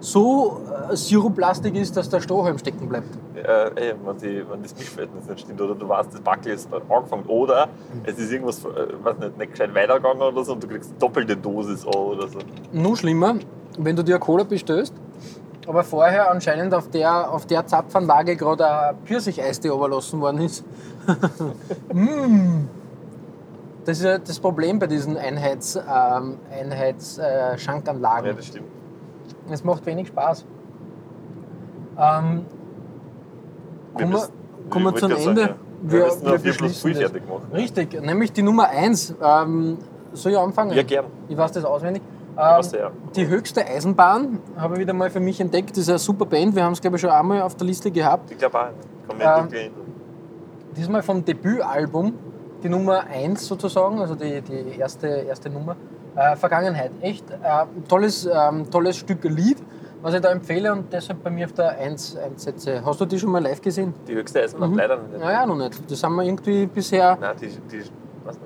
[0.00, 3.08] so äh, siruplastig ist, dass der Strohhalm stecken bleibt.
[3.34, 6.68] äh, ey, wenn, die, wenn das Mischverhältnis nicht stimmt oder du weißt, das Backel ist
[6.72, 8.02] angefangen oder Mhm.
[8.04, 8.68] es ist irgendwas äh,
[9.02, 12.38] weiß nicht, nicht gescheit weitergegangen oder so und du kriegst doppelte Dosis an oder so.
[12.72, 13.36] Noch schlimmer,
[13.78, 14.92] wenn du dir Cola bestellst,
[15.68, 20.64] aber vorher anscheinend auf der, auf der Zapfanlage gerade ein Pfirsicheistee überlassen worden ist.
[21.92, 22.64] mm.
[23.84, 27.56] Das ist ja das Problem bei diesen Einheits, ähm, Einheits äh.
[27.56, 28.66] Ja, das stimmt.
[29.50, 30.46] Es macht wenig Spaß.
[31.98, 32.46] Ähm,
[33.94, 34.28] kommen wir,
[34.70, 35.20] kommen wir zum Ende.
[35.20, 35.56] sagen, ja.
[35.82, 37.10] Wir noch vier plus beschließen das.
[37.10, 37.46] fertig machen.
[37.52, 39.14] Richtig, nämlich die Nummer 1.
[39.22, 39.78] Ähm,
[40.12, 40.72] soll ich anfangen?
[40.72, 41.06] Ja, gern.
[41.28, 42.02] Ich weiß das auswendig.
[42.38, 42.90] Ähm, ja.
[43.16, 45.70] die höchste Eisenbahn habe ich wieder mal für mich entdeckt.
[45.70, 46.54] Das ist eine super Band.
[46.54, 48.30] Wir haben es, glaube ich, schon einmal auf der Liste gehabt.
[48.30, 49.16] Ich glaube auch.
[49.18, 49.70] Kann Ähm.
[50.76, 52.14] Diesmal vom Debütalbum,
[52.62, 55.74] die Nummer 1 sozusagen, also die, die erste, erste Nummer.
[56.14, 56.92] Äh, Vergangenheit.
[57.00, 57.36] Echt äh,
[57.88, 59.58] tolles, ähm, tolles Stück Lied,
[60.02, 62.82] was ich da empfehle und deshalb bei mir auf der 1 einsetze.
[62.84, 63.94] Hast du die schon mal live gesehen?
[64.06, 64.76] Die höchste Eisenbahn Mhm.
[64.78, 65.18] leider nicht.
[65.18, 65.90] Naja, noch nicht.
[65.90, 67.18] Das haben wir irgendwie bisher.
[67.20, 67.78] Nein, die, die,
[68.24, 68.42] weiß nicht,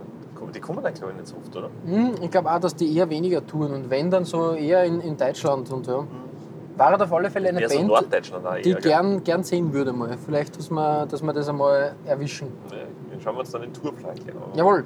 [0.55, 1.71] die kommen dann glaube ich nicht so oft, oder?
[1.85, 5.01] Hm, ich glaube auch, dass die eher weniger touren und wenn dann so eher in,
[5.01, 6.07] in Deutschland und so.
[6.77, 8.91] war auf alle Fälle eine Mehr so Band, Norddeutschland auch die eher, gell?
[8.91, 10.17] gern, gern sehen würde mal.
[10.25, 12.49] Vielleicht, dass wir, dass wir das einmal erwischen.
[12.71, 12.79] Ja,
[13.11, 14.57] Dann schauen wir uns dann den Tourplan genau an.
[14.59, 14.85] Jawohl.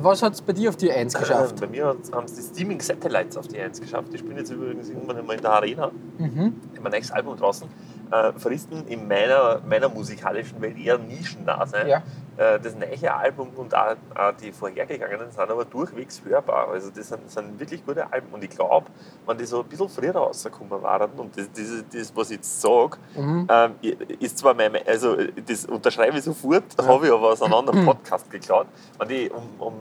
[0.00, 1.60] Was hat es bei dir auf die 1 geschafft?
[1.60, 4.12] Bei mir haben es die Steaming Satellites auf die 1 geschafft.
[4.12, 5.90] Ich bin jetzt übrigens irgendwann einmal in der Arena.
[6.18, 6.56] Mhm.
[6.82, 7.66] Mein nächstes Album draußen.
[8.10, 11.88] Äh, verrissen in meiner, meiner musikalischen Welt eher nischennah sein.
[11.88, 12.02] Ja.
[12.38, 16.68] Äh, das neue Album und auch, auch die vorhergegangenen sind aber durchwegs hörbar.
[16.68, 18.28] Also das sind, sind wirklich gute Alben.
[18.32, 18.86] Und ich glaube,
[19.26, 22.60] wenn die so ein bisschen früher rausgekommen waren, und das, das, das was ich jetzt
[22.60, 23.46] sage, Mhm.
[23.50, 23.74] ähm,
[24.20, 28.30] ist zwar mein, also das unterschreibe ich sofort, habe ich aber aus einem anderen Podcast
[28.30, 28.66] geklaut.
[28.98, 29.74] Wenn die um, um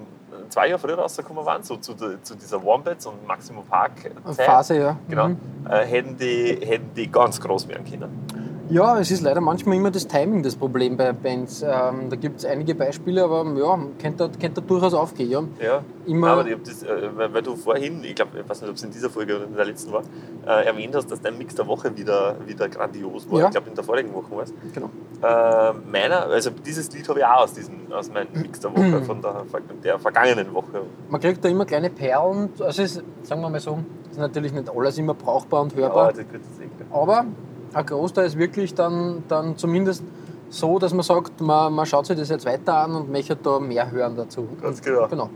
[0.50, 3.92] zwei Jahre früher rausgekommen waren, so zu, zu dieser Wombats und Maximum Park
[4.36, 4.98] Phase, ja.
[5.10, 5.38] Genau, Mhm.
[5.70, 8.47] äh, hätten, die, hätten die ganz groß werden können.
[8.70, 11.62] Ja, es ist leider manchmal immer das Timing das Problem bei Bands.
[11.62, 15.30] Ähm, da gibt es einige Beispiele, aber ja, könnte, könnte durchaus aufgehen.
[15.60, 15.66] Ja.
[15.66, 18.84] Ja, Immer- aber das, äh, weil, du vorhin, ich glaube, ich weiß nicht, ob es
[18.84, 20.02] in dieser Folge oder in der letzten war,
[20.46, 23.40] äh, erwähnt hast, dass dein Mix der Woche wieder, wieder grandios war.
[23.40, 23.46] Ja.
[23.46, 24.54] Ich glaube, in der vorigen Woche war es.
[24.74, 24.90] Genau.
[25.22, 29.02] Äh, meiner, also dieses Lied habe ich auch aus, diesen, aus meinem Mix der Woche,
[29.06, 29.44] von der,
[29.84, 30.82] der vergangenen Woche.
[31.10, 32.50] Man kriegt da immer kleine Perlen.
[32.60, 33.80] Also es ist, sagen wir mal so,
[34.12, 36.12] ist natürlich nicht alles immer brauchbar und Ja, hörbar.
[36.12, 36.72] das ich sehen.
[36.92, 37.26] Aber
[37.74, 40.04] ein Großteil ist wirklich dann, dann zumindest
[40.50, 43.60] so, dass man sagt, man, man schaut sich das jetzt weiter an und möchte da
[43.60, 44.48] mehr hören dazu.
[44.62, 45.08] Ganz genau.
[45.08, 45.30] Genau.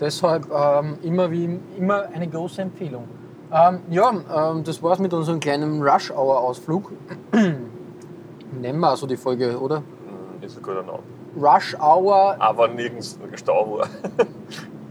[0.00, 3.04] Deshalb ähm, immer, wie, immer eine große Empfehlung.
[3.52, 6.90] Ähm, ja, ähm, das war's mit unserem kleinen Rush-Hour-Ausflug.
[7.32, 9.76] Nennen wir also die Folge, oder?
[9.76, 11.00] Hm, Ist ein guter Name.
[11.36, 13.88] Rush Hour, Aber nirgends Stau war.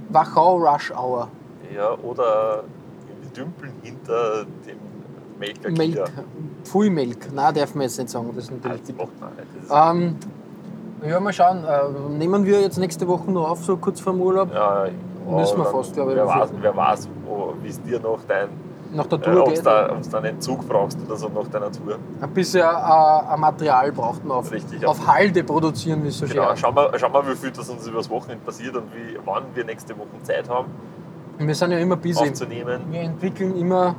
[0.09, 1.29] Wachau Rush Hour.
[1.73, 2.63] Ja, oder
[3.23, 4.77] die Dümpeln hinter dem
[5.43, 5.93] Melker Milk.
[5.93, 6.05] Kia.
[6.63, 7.33] Pfui Milk.
[7.33, 8.29] Nein, darf man jetzt nicht sagen.
[8.35, 9.69] Das ist natürlich Das macht man nicht.
[9.69, 11.63] Das Ähm, ja, mal schauen.
[11.65, 14.49] Äh, nehmen wir jetzt nächste Woche noch auf, so kurz vor dem Urlaub.
[14.53, 14.85] Ja,
[15.29, 17.09] Müssen wir dann- fast, glaube ich, Wer weiß, wer weiß
[17.61, 18.49] wie es dir nach dein,
[18.93, 19.59] Nach der äh, Tour ob geht.
[19.59, 21.97] du da, ob's da einen Zug brauchst oder so nach deiner Tour.
[22.21, 22.63] Ein bisschen äh,
[23.33, 26.61] ein Material braucht man auf, Richtig, auf Halde produzieren, wie es so schön Genau, heißt.
[26.61, 29.63] schauen wir, schauen wir, wie viel das uns übers Wochenende passiert und wie, wann wir
[29.65, 30.67] nächste Woche Zeit haben,
[31.37, 32.19] Wir sind ja immer busy.
[32.29, 32.81] aufzunehmen.
[32.91, 33.95] Wir entwickeln immer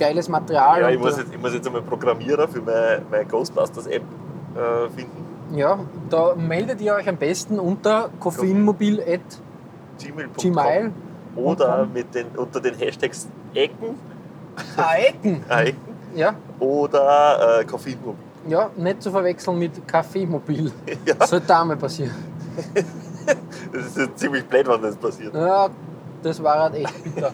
[0.00, 0.80] geiles Material.
[0.80, 5.24] Ja, ich muss, jetzt, ich muss jetzt einmal Programmierer für meine, meine Ghostbusters-App äh, finden.
[5.56, 5.78] ja,
[6.08, 10.92] da meldet ihr euch am besten unter koffeinmobil.gmail.
[11.36, 13.94] Oder mit den, unter den Hashtags Ecken,
[14.76, 15.44] Ah, Ecken.
[15.48, 15.80] äh, Ecken
[16.16, 18.14] Ja, oder äh, Koffeinmobil.
[18.48, 20.72] ja, nicht zu verwechseln mit Kaffeemobil.
[21.06, 22.14] Ja, Sollte auch mal passieren.
[23.72, 25.32] das ist ziemlich blöd, wenn das passiert.
[25.34, 25.68] Ja,
[26.22, 27.32] das war halt echt bitter.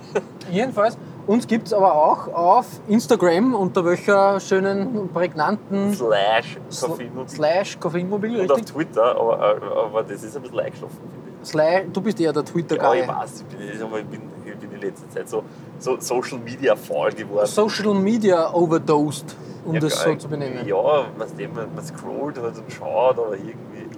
[0.50, 0.96] Jedenfalls,
[1.26, 7.28] uns gibt es aber auch auf Instagram unter welcher schönen, prägnanten Slash Koffeinmobil.
[7.28, 8.74] Slash Koffeinmobil, Und auf richtig?
[8.74, 11.48] Twitter, aber, äh, aber das ist ein bisschen eingeschlafen, finde ich.
[11.48, 13.00] Slash, du bist eher der Ja, Twitter-Guy.
[13.02, 15.42] ich weiß, ich bin, ich bin, ich bin in letzter Zeit so,
[15.78, 17.46] so Social Media faul geworden.
[17.46, 20.66] Social Media overdosed, um ja, das so zu benennen.
[20.66, 20.76] Ja,
[21.18, 21.28] man,
[21.74, 23.52] man scrollt halt und schaut, aber irgendwie.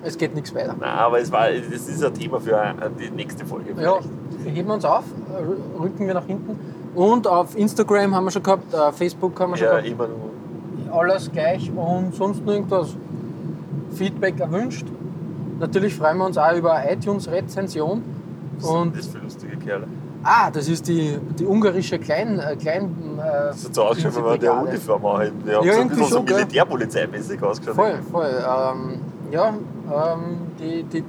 [0.05, 0.77] Es geht nichts weiter.
[0.79, 3.71] Nein, aber es war, das ist ein Thema für eine- die nächste Folge.
[3.81, 4.09] Ja, vielleicht.
[4.45, 6.59] wir heben uns auf, äh, rücken wir nach hinten.
[6.95, 9.89] Und auf Instagram haben wir schon gehabt, äh, Facebook haben wir schon ja gehabt.
[9.89, 10.31] immer nur.
[10.99, 12.97] Alles gleich und sonst noch irgendwas.
[13.93, 14.87] Feedback erwünscht.
[15.61, 18.03] Natürlich freuen wir uns auch über iTunes-Rezension.
[18.63, 19.87] Und das ist für lustige Kerle.
[20.23, 22.39] ah, das ist die, die ungarische Klein.
[22.39, 22.85] Äh, Klein
[23.19, 24.61] äh, Das hat so ausgeschaut, wenn man der.
[24.63, 25.33] Uniform anhat.
[25.45, 27.75] Wir haben Ja, so ein bisschen so schon, militärpolizeimäßig ausgeschaut.
[27.77, 28.31] Voll, voll.
[28.31, 31.05] Ähm, ja, ähm, die, die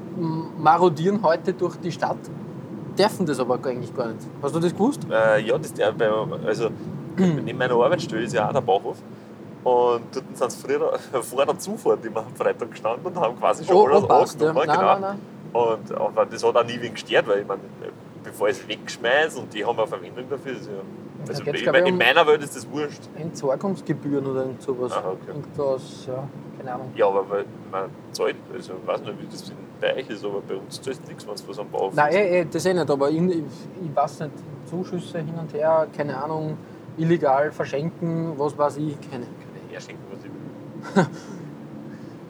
[0.60, 2.18] marodieren heute durch die Stadt,
[2.98, 4.28] dürfen das aber eigentlich gar nicht.
[4.42, 5.02] Hast du das gewusst?
[5.10, 5.94] Äh, ja, das der,
[6.46, 6.70] also
[7.18, 8.98] neben meiner Arbeitsstelle ist ja auch der Bauhof.
[9.64, 13.66] Und dort sind sie früher vor der Zufahrt immer am Freitag gestanden und haben quasi
[13.66, 14.54] schon Oh, alles oh, passt, ja.
[14.54, 15.00] Nein, genau.
[15.00, 15.20] nein,
[15.52, 17.62] Und, aber das hat auch nie wen gestört, weil ich meine,
[18.24, 20.74] bevor ich es wegschmeiße und die haben eine Verwendung dafür, ist ja.
[21.28, 23.02] Also ich mein, in meiner Welt ist das wurscht.
[23.18, 24.94] Entsorgungsgebühren oder irgend sowas.
[24.94, 25.28] Aha, okay.
[25.28, 26.24] Irgendwas, ja,
[26.58, 26.92] keine Ahnung.
[26.96, 29.56] Ja, aber weil man zahlt, also ich weiß nicht, wie das bei
[29.88, 32.16] euch ist, aber bei uns zahlt nichts, wenn es was am Bauhof Nein, ist.
[32.18, 33.38] eh, eh, das eh nicht, aber ich, ich,
[33.84, 34.32] ich weiß nicht,
[34.70, 36.58] Zuschüsse hin und her, keine Ahnung,
[36.98, 39.26] illegal verschenken, was weiß ich, keine.
[39.68, 41.06] Ich herschenken, was ich will.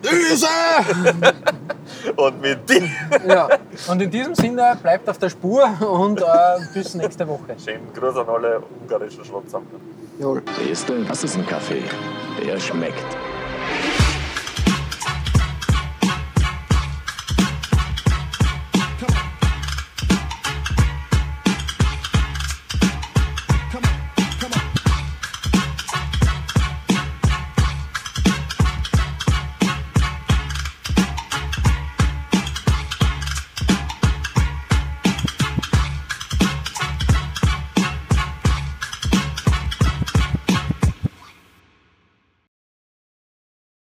[0.01, 0.47] Diese!
[2.15, 2.89] Und mit dem
[3.27, 3.49] ja,
[3.89, 6.25] und in diesem Sinne bleibt auf der Spur und äh,
[6.73, 7.55] bis nächste Woche.
[7.63, 9.79] schönen Gruß an alle ungarischen Schwarzsammler.
[10.17, 10.41] Jawohl.
[10.65, 11.83] Siehste, das ist ein Kaffee.
[12.45, 13.05] Der schmeckt.